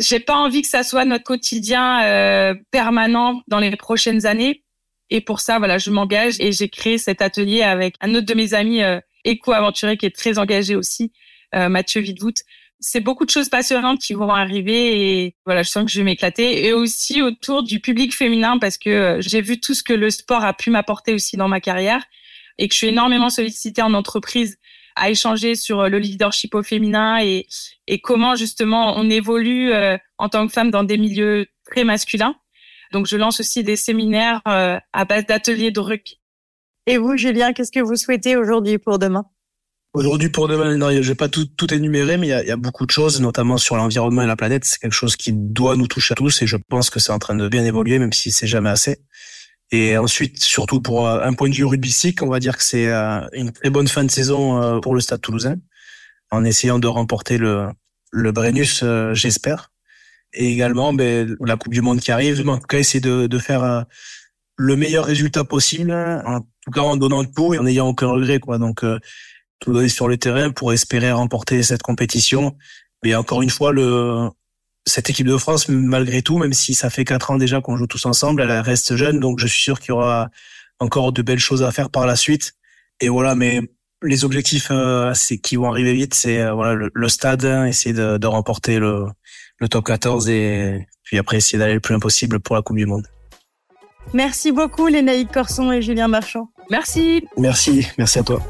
j'ai 0.00 0.20
pas 0.20 0.36
envie 0.36 0.62
que 0.62 0.68
ça 0.68 0.82
soit 0.82 1.04
notre 1.04 1.24
quotidien 1.24 2.04
euh, 2.04 2.54
permanent 2.70 3.42
dans 3.48 3.58
les 3.58 3.74
prochaines 3.76 4.26
années. 4.26 4.64
Et 5.10 5.20
pour 5.20 5.40
ça, 5.40 5.58
voilà, 5.58 5.78
je 5.78 5.90
m'engage 5.90 6.36
et 6.40 6.52
j'ai 6.52 6.68
créé 6.68 6.98
cet 6.98 7.22
atelier 7.22 7.62
avec 7.62 7.94
un 8.00 8.14
autre 8.14 8.26
de 8.26 8.34
mes 8.34 8.54
amis 8.54 8.80
éco-aventuriers 9.24 9.96
qui 9.96 10.06
est 10.06 10.16
très 10.16 10.38
engagé 10.38 10.76
aussi, 10.76 11.12
Mathieu 11.52 12.00
Vidvout. 12.00 12.32
C'est 12.80 13.00
beaucoup 13.00 13.26
de 13.26 13.30
choses 13.30 13.50
passionnantes 13.50 14.00
qui 14.00 14.14
vont 14.14 14.30
arriver 14.30 15.24
et 15.24 15.36
voilà, 15.44 15.62
je 15.62 15.68
sens 15.68 15.84
que 15.84 15.90
je 15.90 15.98
vais 15.98 16.04
m'éclater. 16.04 16.64
Et 16.64 16.72
aussi 16.72 17.20
autour 17.20 17.62
du 17.62 17.80
public 17.80 18.14
féminin 18.14 18.58
parce 18.58 18.78
que 18.78 19.18
j'ai 19.20 19.42
vu 19.42 19.60
tout 19.60 19.74
ce 19.74 19.82
que 19.82 19.92
le 19.92 20.10
sport 20.10 20.42
a 20.42 20.54
pu 20.54 20.70
m'apporter 20.70 21.12
aussi 21.12 21.36
dans 21.36 21.48
ma 21.48 21.60
carrière 21.60 22.02
et 22.58 22.68
que 22.68 22.74
je 22.74 22.78
suis 22.78 22.88
énormément 22.88 23.30
sollicitée 23.30 23.82
en 23.82 23.94
entreprise 23.94 24.58
à 24.96 25.10
échanger 25.10 25.54
sur 25.54 25.80
euh, 25.80 25.88
le 25.88 25.98
leadership 25.98 26.54
au 26.54 26.62
féminin 26.62 27.18
et, 27.22 27.46
et 27.86 28.00
comment 28.00 28.36
justement 28.36 28.96
on 28.96 29.10
évolue 29.10 29.72
euh, 29.72 29.96
en 30.18 30.28
tant 30.28 30.46
que 30.46 30.52
femme 30.52 30.70
dans 30.70 30.84
des 30.84 30.98
milieux 30.98 31.46
très 31.64 31.84
masculins. 31.84 32.36
Donc 32.92 33.06
je 33.06 33.16
lance 33.16 33.40
aussi 33.40 33.64
des 33.64 33.76
séminaires 33.76 34.40
euh, 34.46 34.78
à 34.92 35.04
base 35.04 35.26
d'ateliers 35.26 35.70
de 35.70 35.80
rugby. 35.80 36.20
Et 36.86 36.98
vous, 36.98 37.16
Julien, 37.16 37.52
qu'est-ce 37.52 37.72
que 37.72 37.80
vous 37.80 37.96
souhaitez 37.96 38.36
aujourd'hui 38.36 38.78
pour 38.78 38.98
demain? 38.98 39.24
Aujourd'hui 39.94 40.28
pour 40.28 40.48
demain, 40.48 40.76
non, 40.76 40.90
je 40.90 41.08
vais 41.08 41.14
pas 41.14 41.28
tout, 41.28 41.46
tout 41.46 41.72
énumérer, 41.72 42.16
mais 42.16 42.26
il 42.26 42.30
y, 42.30 42.32
a, 42.32 42.42
il 42.42 42.48
y 42.48 42.52
a 42.52 42.56
beaucoup 42.56 42.84
de 42.84 42.90
choses, 42.90 43.20
notamment 43.20 43.58
sur 43.58 43.76
l'environnement 43.76 44.22
et 44.22 44.26
la 44.26 44.36
planète. 44.36 44.64
C'est 44.64 44.80
quelque 44.80 44.92
chose 44.92 45.16
qui 45.16 45.32
doit 45.32 45.76
nous 45.76 45.86
toucher 45.86 46.12
à 46.12 46.16
tous 46.16 46.42
et 46.42 46.46
je 46.46 46.56
pense 46.56 46.90
que 46.90 46.98
c'est 46.98 47.12
en 47.12 47.18
train 47.18 47.36
de 47.36 47.48
bien 47.48 47.64
évoluer, 47.64 47.98
même 47.98 48.12
si 48.12 48.32
c'est 48.32 48.48
jamais 48.48 48.70
assez. 48.70 48.98
Et 49.76 49.98
ensuite, 49.98 50.40
surtout 50.40 50.80
pour 50.80 51.08
euh, 51.08 51.20
un 51.24 51.32
point 51.32 51.48
de 51.48 51.54
vue 51.54 51.64
rugbystique, 51.64 52.22
on 52.22 52.28
va 52.28 52.38
dire 52.38 52.56
que 52.56 52.62
c'est 52.62 52.86
euh, 52.86 53.26
une 53.32 53.50
très 53.50 53.70
bonne 53.70 53.88
fin 53.88 54.04
de 54.04 54.10
saison 54.10 54.62
euh, 54.62 54.78
pour 54.78 54.94
le 54.94 55.00
Stade 55.00 55.20
Toulousain, 55.20 55.56
en 56.30 56.44
essayant 56.44 56.78
de 56.78 56.86
remporter 56.86 57.38
le 57.38 57.66
le 58.12 58.30
Brennus, 58.30 58.84
j'espère. 59.12 59.72
Et 60.32 60.52
également, 60.52 60.92
ben, 60.92 61.36
la 61.40 61.56
Coupe 61.56 61.72
du 61.72 61.80
Monde 61.80 61.98
qui 61.98 62.12
arrive, 62.12 62.48
en 62.48 62.58
tout 62.58 62.66
cas, 62.68 62.78
essayer 62.78 63.00
de, 63.00 63.26
de 63.26 63.38
faire 63.40 63.86
le 64.56 64.76
meilleur 64.76 65.04
résultat 65.04 65.42
possible, 65.42 65.90
en 65.90 66.42
tout 66.42 66.70
cas 66.72 66.82
en 66.82 66.96
donnant 66.96 67.24
tout 67.24 67.54
et 67.54 67.58
en 67.58 67.64
n'ayant 67.64 67.88
aucun 67.88 68.06
regret, 68.06 68.38
quoi. 68.38 68.58
Donc, 68.58 68.84
tout 69.58 69.72
donner 69.72 69.88
sur 69.88 70.06
le 70.06 70.16
terrain 70.16 70.52
pour 70.52 70.72
espérer 70.72 71.10
remporter 71.10 71.64
cette 71.64 71.82
compétition. 71.82 72.56
Mais 73.02 73.16
encore 73.16 73.42
une 73.42 73.50
fois, 73.50 73.72
le 73.72 74.28
cette 74.86 75.10
équipe 75.10 75.26
de 75.26 75.36
France, 75.36 75.68
malgré 75.68 76.22
tout, 76.22 76.38
même 76.38 76.52
si 76.52 76.74
ça 76.74 76.90
fait 76.90 77.04
quatre 77.04 77.30
ans 77.30 77.36
déjà 77.36 77.60
qu'on 77.60 77.76
joue 77.76 77.86
tous 77.86 78.04
ensemble, 78.06 78.42
elle 78.42 78.50
reste 78.60 78.96
jeune, 78.96 79.18
donc 79.18 79.38
je 79.38 79.46
suis 79.46 79.62
sûr 79.62 79.80
qu'il 79.80 79.90
y 79.90 79.92
aura 79.92 80.28
encore 80.78 81.12
de 81.12 81.22
belles 81.22 81.38
choses 81.38 81.62
à 81.62 81.72
faire 81.72 81.90
par 81.90 82.06
la 82.06 82.16
suite. 82.16 82.54
Et 83.00 83.08
voilà, 83.08 83.34
mais 83.34 83.60
les 84.02 84.24
objectifs 84.24 84.68
euh, 84.70 85.12
c'est 85.14 85.38
qui 85.38 85.56
vont 85.56 85.70
arriver 85.70 85.94
vite, 85.94 86.14
c'est 86.14 86.40
euh, 86.40 86.52
voilà 86.52 86.88
le, 86.92 87.08
stade, 87.08 87.44
hein, 87.44 87.64
essayer 87.66 87.94
de, 87.94 88.18
de 88.18 88.26
remporter 88.26 88.78
le, 88.78 89.06
le, 89.58 89.68
top 89.68 89.86
14 89.86 90.28
et 90.28 90.86
puis 91.02 91.18
après 91.18 91.38
essayer 91.38 91.58
d'aller 91.58 91.74
le 91.74 91.80
plus 91.80 91.94
impossible 91.94 92.40
pour 92.40 92.54
la 92.54 92.62
Coupe 92.62 92.76
du 92.76 92.86
Monde. 92.86 93.06
Merci 94.12 94.52
beaucoup 94.52 94.86
Lénaïque 94.88 95.32
Corson 95.32 95.72
et 95.72 95.80
Julien 95.80 96.08
Marchand. 96.08 96.50
Merci. 96.70 97.24
Merci, 97.38 97.86
merci 97.96 98.18
à 98.18 98.22
toi. 98.22 98.42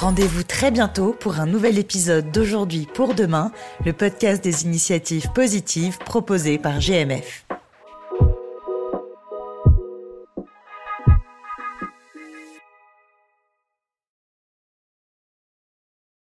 Rendez-vous 0.00 0.44
très 0.44 0.70
bientôt 0.70 1.12
pour 1.12 1.40
un 1.40 1.46
nouvel 1.46 1.78
épisode 1.78 2.32
d'Aujourd'hui 2.32 2.88
pour 2.94 3.14
demain, 3.14 3.52
le 3.84 3.92
podcast 3.92 4.42
des 4.42 4.64
initiatives 4.64 5.30
positives 5.34 5.98
proposées 5.98 6.56
par 6.56 6.78
GMF. 6.78 7.44